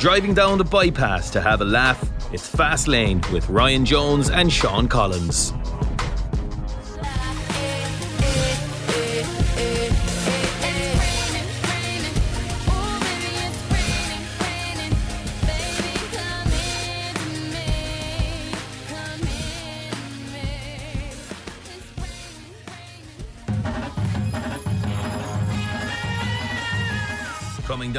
[0.00, 4.52] Driving down the bypass to have a laugh, it's Fast Lane with Ryan Jones and
[4.52, 5.52] Sean Collins.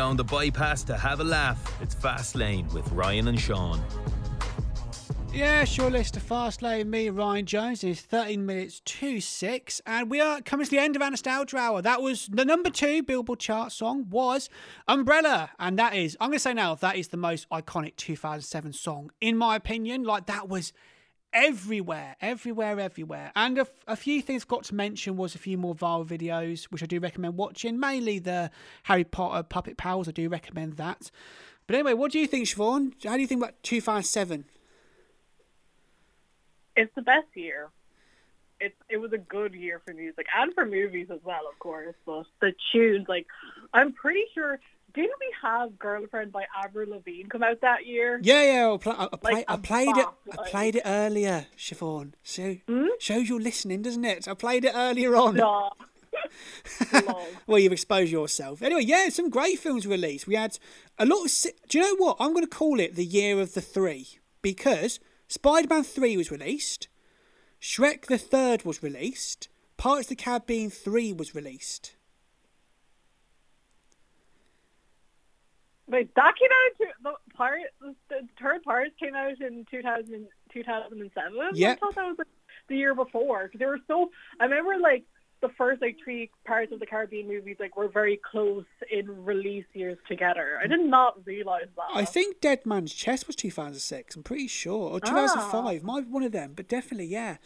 [0.06, 3.82] Down the bypass to have a laugh, it's Fast Lane with Ryan and Sean.
[5.34, 6.90] Yeah, sure list of fast lane.
[6.90, 9.82] Me, Ryan Jones, is 13 minutes to 6.
[9.86, 11.82] And we are coming to the end of our nostalgia hour.
[11.82, 14.48] That was the number two Billboard chart song was
[14.88, 15.50] Umbrella.
[15.60, 19.12] And that is, I'm going to say now, that is the most iconic 2007 song,
[19.20, 20.04] in my opinion.
[20.04, 20.72] Like, that was
[21.36, 23.32] everywhere, everywhere, everywhere.
[23.36, 26.88] And a, few things got to mention was a few more viral videos, which I
[26.88, 27.80] do recommend watching.
[27.80, 28.50] Mainly the
[28.84, 30.08] Harry Potter Puppet Pals.
[30.08, 31.12] I do recommend that.
[31.68, 32.94] But anyway, what do you think, Siobhan?
[33.04, 34.46] How do you think about 257?
[36.76, 37.70] it's the best year.
[38.60, 41.96] It it was a good year for music and for movies as well, of course.
[42.06, 43.28] But the tunes, like,
[43.74, 44.60] I'm pretty sure.
[44.96, 48.20] Didn't we have "Girlfriend" by Avril Lavigne come out that year?
[48.24, 48.72] Yeah, yeah.
[48.74, 50.06] I, pl- I, I, Like I played it.
[50.06, 52.14] bop, I played it earlier, Siobhan.
[52.24, 52.88] So Hmm?
[53.00, 54.28] shows you're listening, doesn't it?
[54.28, 55.36] I played it earlier on.
[55.36, 55.70] No.
[57.48, 58.62] well, you've exposed yourself.
[58.62, 60.28] Anyway, yeah, some great films released.
[60.28, 60.58] We had
[60.98, 61.32] a lot of.
[61.32, 62.18] si- Do you know what?
[62.20, 64.08] I'm going to call it the year of the three
[64.42, 66.88] because Spider-Man Three was released,
[67.62, 71.95] Shrek the Third was released, Pirates of the Caribbean Three was released.
[75.88, 76.82] Wait, that came out.
[76.82, 77.74] In, the pirate,
[78.10, 81.34] the third Pirates came out in 2000, 2007.
[81.40, 82.28] I thought that was like,
[82.68, 84.10] the year before because they were so.
[84.40, 85.04] I remember like
[85.42, 89.66] the first like three parts of the Caribbean movies like were very close in release
[89.74, 90.60] years together.
[90.64, 91.86] I did not realize that.
[91.94, 94.16] I think Dead Man's Chest was 2006.
[94.16, 95.82] I'm pretty sure, or 2005.
[95.84, 95.86] Ah.
[95.86, 97.38] Might be one of them, but definitely, yeah.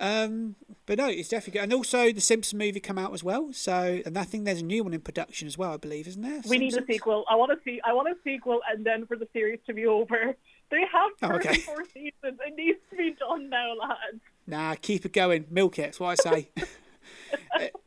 [0.00, 0.56] Um,
[0.86, 1.64] but no, it's definitely good.
[1.64, 3.52] And also, the Simpsons movie come out as well.
[3.52, 5.74] So, and I think there's a new one in production as well.
[5.74, 6.40] I believe, isn't there?
[6.48, 7.24] we need a sequel.
[7.28, 7.80] I want to see.
[7.84, 10.34] I want a sequel, and then for the series to be over.
[10.70, 11.54] They have Oh, okay.
[11.54, 12.12] 34 seasons.
[12.46, 14.22] It needs to be done now, lads.
[14.46, 15.46] Nah, keep it going.
[15.50, 15.82] Milk it.
[15.82, 16.50] That's what I say.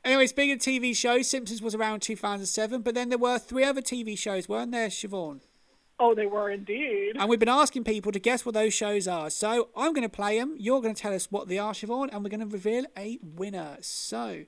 [0.03, 3.81] Anyway, speaking of TV shows, Simpsons was around 2007, but then there were three other
[3.81, 5.39] TV shows, weren't there, Siobhan?
[5.99, 7.13] Oh, they were indeed.
[7.17, 9.29] And we've been asking people to guess what those shows are.
[9.29, 10.55] So I'm going to play them.
[10.57, 13.19] You're going to tell us what they are, Siobhan, and we're going to reveal a
[13.21, 13.77] winner.
[13.81, 14.43] So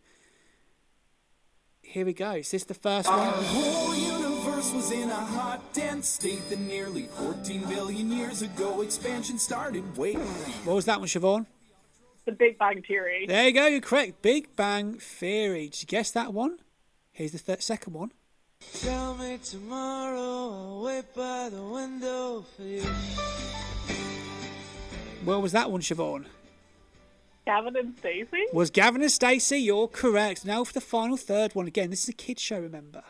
[1.82, 2.32] here we go.
[2.32, 3.44] Is this the first Our one?
[3.46, 9.38] whole universe was in a hot, dense state that nearly 14 billion years ago expansion
[9.38, 9.96] started.
[9.96, 10.18] Wait,
[10.66, 11.46] What was that one, Siobhan?
[12.26, 13.26] The Big Bang Theory.
[13.28, 13.68] There you go.
[13.68, 14.24] You're correct.
[14.24, 15.70] Big Bang Theory.
[15.70, 16.58] Did you guess that one?
[17.12, 18.12] Here's the third, second one.
[18.62, 22.84] Tell me tomorrow, I'll wait by the window for you.
[25.24, 26.26] What was that one, Siobhan?
[27.46, 28.46] Gavin and Stacey.
[28.54, 29.58] Was Gavin and Stacey?
[29.58, 30.46] You're correct.
[30.46, 31.68] Now for the final third one.
[31.68, 32.60] Again, this is a kids show.
[32.60, 33.04] Remember.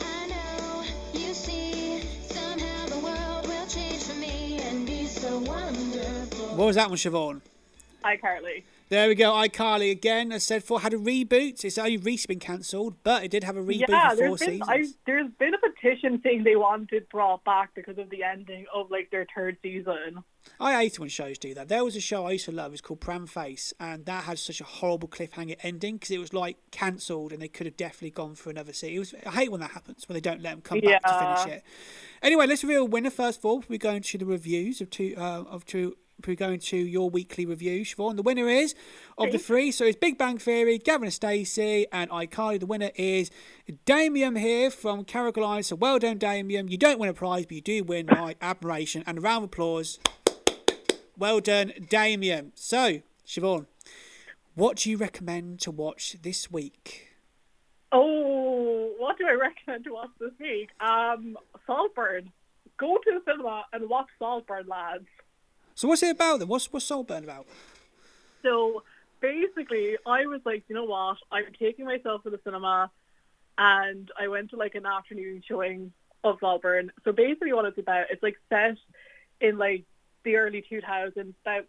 [0.00, 6.56] I know you see somehow the world will change for me and be so wonderful.
[6.56, 7.40] What was that one, Siobhan?
[8.04, 8.62] iCarly.
[8.88, 9.32] There we go.
[9.32, 10.30] iCarly again.
[10.30, 11.64] As said for had a reboot.
[11.64, 14.40] It's only recently been cancelled, but it did have a reboot yeah, for four there's
[14.40, 14.68] been seasons.
[14.68, 18.66] I, there's been a petition saying they want it brought back because of the ending
[18.72, 20.22] of like their third season.
[20.60, 21.68] I hate when shows do that.
[21.68, 22.72] There was a show I used to love.
[22.72, 26.56] It's called Pramface, and that had such a horrible cliffhanger ending because it was like
[26.70, 28.94] cancelled, and they could have definitely gone for another season.
[28.94, 31.44] It was, I hate when that happens when they don't let them come back to
[31.44, 31.64] finish it.
[32.22, 33.64] Anyway, let's reveal a winner first of all.
[33.68, 35.96] We're going to the reviews of two uh, of two.
[36.24, 38.16] We're going to your weekly review, Siobhan.
[38.16, 38.74] The winner is
[39.18, 39.70] of the three.
[39.70, 42.60] So it's Big Bang Theory, Gavin and Stacey, and iCarly.
[42.60, 43.30] The winner is
[43.84, 46.68] Damien here from Carrigal So well done, Damien.
[46.68, 49.50] You don't win a prize, but you do win my admiration and a round of
[49.50, 49.98] applause.
[51.18, 52.52] Well done, Damien.
[52.54, 53.66] So, Siobhan,
[54.54, 57.08] what do you recommend to watch this week?
[57.92, 60.70] Oh, what do I recommend to watch this week?
[60.80, 61.36] Um,
[61.66, 62.32] Saltburn.
[62.78, 65.06] Go to the cinema and watch Saltburn, lads.
[65.76, 66.48] So, what's it about then?
[66.48, 67.46] What's what's Saltburn about?
[68.42, 68.82] So
[69.20, 71.18] basically, I was like, you know what?
[71.30, 72.90] I'm taking myself to the cinema,
[73.58, 75.92] and I went to like an afternoon showing
[76.24, 76.92] of Saltburn.
[77.04, 78.78] So basically, what it's about, it's like set
[79.42, 79.84] in like
[80.24, 81.66] the early 2000s, about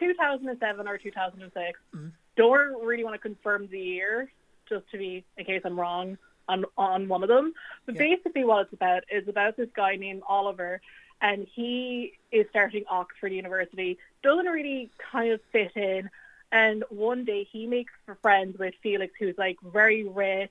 [0.00, 1.78] 2007 or 2006.
[1.94, 2.08] Mm-hmm.
[2.36, 4.32] Don't really want to confirm the year,
[4.68, 7.54] just to be in case I'm wrong on on one of them.
[7.86, 10.80] But basically, what it's about is about this guy named Oliver,
[11.20, 13.98] and he is starting Oxford University.
[14.22, 16.10] Doesn't really kind of fit in,
[16.52, 17.92] and one day he makes
[18.22, 20.50] friends with Felix, who's like very rich,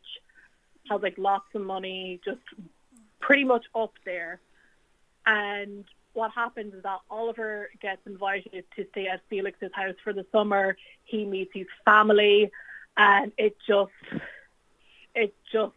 [0.89, 2.41] has like lots of money, just
[3.19, 4.39] pretty much up there.
[5.26, 10.26] And what happens is that Oliver gets invited to stay at Felix's house for the
[10.31, 10.77] summer.
[11.03, 12.52] He meets his family,
[12.95, 13.91] and it just,
[15.14, 15.73] it just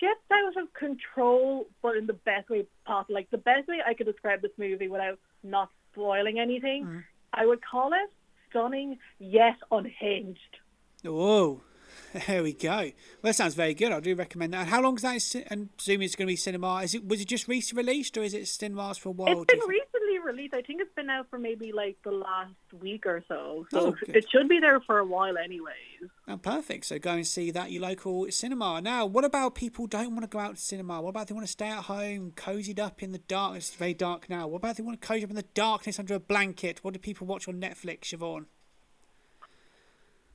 [0.00, 3.14] gets out of control, but in the best way possible.
[3.14, 7.04] Like the best way I could describe this movie without not spoiling anything, mm.
[7.32, 8.10] I would call it
[8.50, 10.58] stunning yet unhinged.
[11.04, 11.62] Whoa,
[12.26, 12.76] there we go.
[12.76, 12.92] Well,
[13.22, 13.92] that sounds very good.
[13.92, 14.60] I do recommend that.
[14.62, 15.46] And how long is that?
[15.50, 16.76] And presuming it's going to be cinema.
[16.82, 19.42] Is it was it just recently released, or is it cinemas for a while?
[19.42, 19.87] It's been recently
[20.28, 20.54] released.
[20.54, 23.66] I think it's been out for maybe like the last week or so.
[23.72, 26.10] So Oh, it should be there for a while anyways.
[26.28, 26.86] Oh, perfect.
[26.86, 28.80] So go and see that at your local cinema.
[28.80, 31.00] Now, what about people don't want to go out to cinema?
[31.00, 33.56] What about they want to stay at home, cozied up in the dark?
[33.56, 34.46] It's very dark now.
[34.46, 36.84] What about they want to cozy up in the darkness under a blanket?
[36.84, 38.44] What do people watch on Netflix, Siobhan?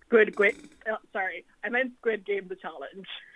[0.09, 0.55] Good, Squid,
[0.91, 3.07] uh, sorry, I meant Squid Game the challenge.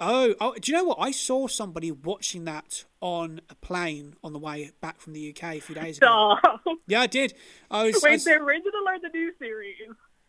[0.00, 0.98] Oh, oh, do you know what?
[1.00, 5.56] I saw somebody watching that on a plane on the way back from the UK
[5.56, 6.36] a few days ago.
[6.38, 6.62] Stop.
[6.86, 7.34] Yeah, I did.
[7.70, 7.96] I was.
[7.96, 9.74] I Wait, was- the original or the new series?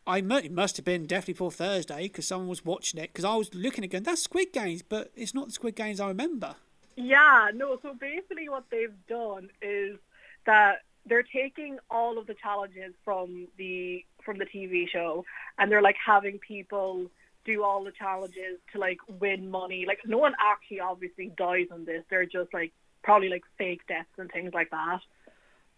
[0.07, 3.25] I mu- it must have been definitely for Thursday because someone was watching it because
[3.25, 6.07] I was looking at going, that's Squid Games, but it's not the Squid Games I
[6.07, 6.55] remember.
[6.95, 7.77] Yeah, no.
[7.83, 9.99] So basically, what they've done is
[10.47, 15.25] that they're taking all of the challenges from the from the TV show,
[15.59, 17.05] and they're like having people
[17.49, 19.85] do all the challenges to like win money.
[19.87, 22.03] Like no one actually obviously dies on this.
[22.09, 22.71] They're just like
[23.03, 24.99] probably like fake deaths and things like that.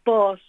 [0.05, 0.39] But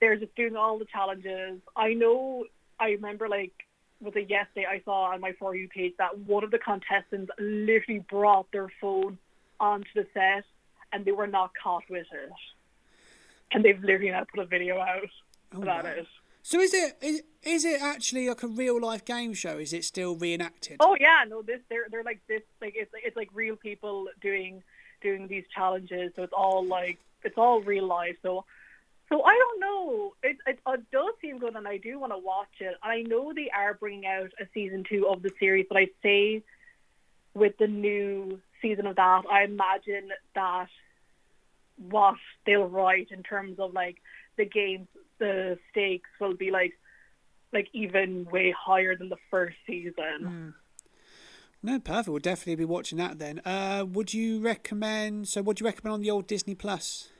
[0.00, 1.60] they're just doing all the challenges.
[1.76, 2.44] I know.
[2.78, 3.52] I remember like
[4.00, 7.30] was it yesterday I saw on my for you page that one of the contestants
[7.38, 9.18] literally brought their phone
[9.58, 10.44] onto the set
[10.92, 12.32] and they were not caught with it.
[13.52, 15.10] And they've literally now put a video out
[15.54, 16.06] oh, about it.
[16.50, 19.58] So is it is, is it actually like a real life game show?
[19.58, 20.78] Is it still reenacted?
[20.80, 24.64] Oh yeah, no, this they're they're like this like it's it's like real people doing
[25.00, 26.10] doing these challenges.
[26.16, 28.16] So it's all like it's all real life.
[28.22, 28.44] So
[29.08, 30.14] so I don't know.
[30.24, 32.74] It it, it does seem good, and I do want to watch it.
[32.82, 35.90] And I know they are bringing out a season two of the series, but I'd
[36.02, 36.42] say
[37.32, 40.66] with the new season of that, I imagine that
[41.88, 43.98] what they'll write in terms of like
[44.36, 44.88] the games,
[45.20, 46.72] the stakes will be like
[47.52, 50.54] like even way higher than the first season.
[51.62, 52.08] No, perfect.
[52.08, 53.40] We'll definitely be watching that then.
[53.44, 55.28] Uh, would you recommend?
[55.28, 57.10] So, what do you recommend on the old Disney Plus?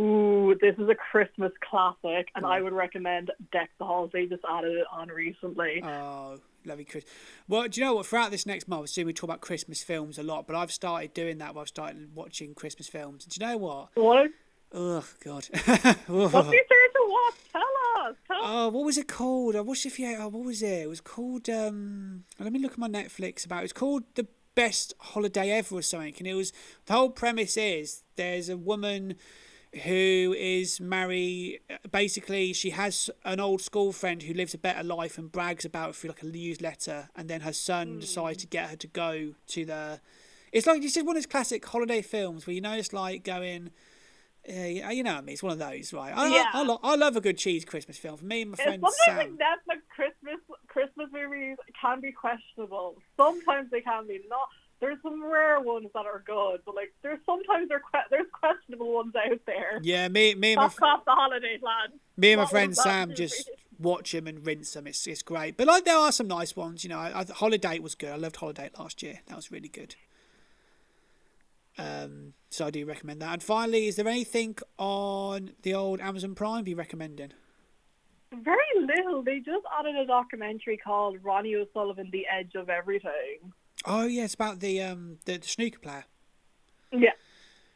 [0.00, 4.10] Ooh, this is a Christmas classic, and I would recommend Deck the Halls.
[4.12, 5.82] They just added it on recently.
[5.84, 7.04] Oh, lovely Chris.
[7.46, 8.06] Well, do you know what?
[8.06, 11.14] Throughout this next month, soon we talk about Christmas films a lot, but I've started
[11.14, 11.54] doing that.
[11.54, 13.26] Where I've started watching Christmas films.
[13.26, 13.88] Do you know what?
[13.94, 14.30] What?
[14.74, 15.48] Oh God.
[16.06, 17.34] What's your to watch?
[17.52, 17.62] Tell
[18.06, 18.16] us.
[18.26, 19.54] Tell Oh, what was it called?
[19.54, 20.16] I watched if you.
[20.18, 20.82] Oh, what was it?
[20.82, 21.48] It was called.
[21.50, 23.60] Um, let me look at my Netflix about.
[23.60, 26.14] It was called the best holiday ever or something.
[26.18, 26.52] And it was
[26.86, 29.16] the whole premise is there's a woman
[29.84, 31.60] who is married.
[31.90, 35.90] Basically, she has an old school friend who lives a better life and brags about
[35.90, 37.10] it through like a newsletter.
[37.14, 40.00] And then her son decides to get her to go to the.
[40.50, 43.22] It's like this is one of those classic holiday films where you know it's like
[43.22, 43.70] going.
[44.48, 45.32] Yeah, you know what I mean.
[45.34, 46.12] It's one of those, right?
[46.16, 46.44] I, Yeah.
[46.52, 48.16] I, I, lo- I love a good cheese Christmas film.
[48.16, 49.16] For me and my friend Sometimes Sam.
[49.16, 52.96] like Netflix Christmas Christmas movies can be questionable.
[53.16, 54.48] Sometimes they can be not.
[54.80, 58.92] There's some rare ones that are good, but like there's sometimes there que- there's questionable
[58.92, 59.78] ones out there.
[59.82, 62.00] Yeah, me, me and my That's the holiday plan.
[62.16, 63.48] Me and my friend Sam just
[63.78, 64.88] watch them and rinse them.
[64.88, 65.56] It's it's great.
[65.56, 66.82] But like there are some nice ones.
[66.82, 68.10] You know, I, I, Holiday was good.
[68.10, 69.20] I loved Holiday last year.
[69.28, 69.94] That was really good.
[71.78, 73.32] Um, so I do recommend that.
[73.32, 77.32] And finally, is there anything on the old Amazon Prime you recommending?
[78.32, 79.22] Very little.
[79.22, 83.52] They just added a documentary called Ronnie O'Sullivan: The Edge of Everything.
[83.84, 86.04] Oh yeah, it's about the um the, the snooker player.
[86.92, 87.10] Yeah.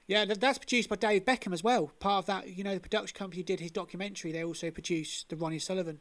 [0.06, 1.90] Yeah, that's produced by Dave Beckham as well.
[1.98, 4.30] Part of that, you know, the production company did his documentary.
[4.30, 5.98] They also produced the Ronnie Sullivan.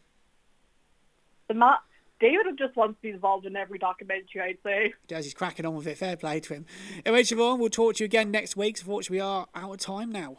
[1.48, 1.80] The Matt
[2.20, 4.42] David just wants to be involved in every documentary.
[4.42, 4.94] I'd say.
[5.08, 5.98] Does he's cracking on with it?
[5.98, 6.66] Fair play to him.
[7.06, 8.80] Anyway, Siobhan, we'll talk to you again next week.
[8.80, 10.38] Unfortunately, we are out of time now.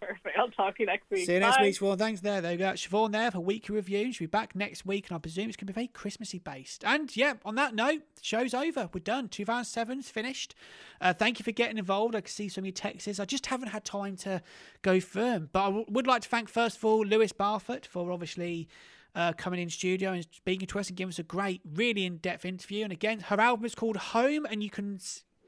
[0.00, 0.36] Perfect.
[0.36, 1.26] I'll talk to you next week.
[1.26, 1.62] See you next Bye.
[1.62, 1.96] week, Siobhan.
[1.96, 2.40] Thanks there.
[2.40, 2.72] There we go.
[2.72, 4.12] Siobhan there for weekly review.
[4.12, 6.84] She'll be back next week, and I presume it's going to be very Christmassy based.
[6.84, 8.90] And yeah, on that note, the show's over.
[8.92, 9.28] We're done.
[9.28, 10.56] 2007's finished.
[11.00, 12.16] Uh, thank you for getting involved.
[12.16, 13.20] I can see some of your texts.
[13.20, 14.42] I just haven't had time to
[14.82, 15.50] go firm.
[15.52, 18.68] But I w- would like to thank, first of all, Lewis Barfoot for obviously
[19.14, 22.16] uh, coming in studio and speaking to us and giving us a great, really in
[22.18, 22.84] depth interview.
[22.84, 24.98] And again, her album is called Home, and you can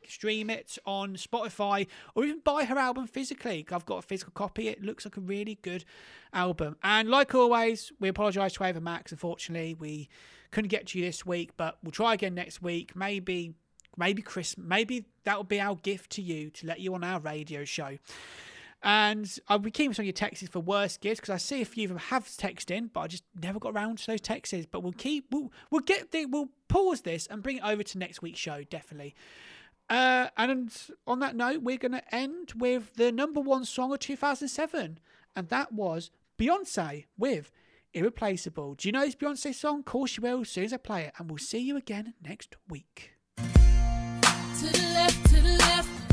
[0.08, 3.66] stream it on Spotify or even buy her album physically.
[3.70, 4.68] I've got a physical copy.
[4.68, 5.84] It looks like a really good
[6.32, 6.76] album.
[6.82, 9.12] And like always, we apologise to Ava Max.
[9.12, 10.08] Unfortunately, we
[10.50, 12.94] couldn't get to you this week, but we'll try again next week.
[12.94, 13.54] Maybe,
[13.96, 17.20] maybe Chris, maybe that will be our gift to you to let you on our
[17.20, 17.98] radio show.
[18.84, 21.64] And I'll be keeping some of your texts for worst gifts because I see a
[21.64, 24.66] few of them have texted in, but I just never got around to those texts.
[24.70, 27.98] But we'll keep, we'll, we'll get the, we'll pause this and bring it over to
[27.98, 29.14] next week's show, definitely.
[29.88, 30.70] Uh, and
[31.06, 34.98] on that note, we're going to end with the number one song of 2007,
[35.34, 37.50] and that was Beyonce with
[37.94, 38.74] Irreplaceable.
[38.74, 39.80] Do you know this Beyonce song?
[39.80, 42.14] Of course you will, as soon as I play it, and we'll see you again
[42.22, 43.12] next week.
[43.36, 43.42] To
[44.60, 46.03] the left, to the left.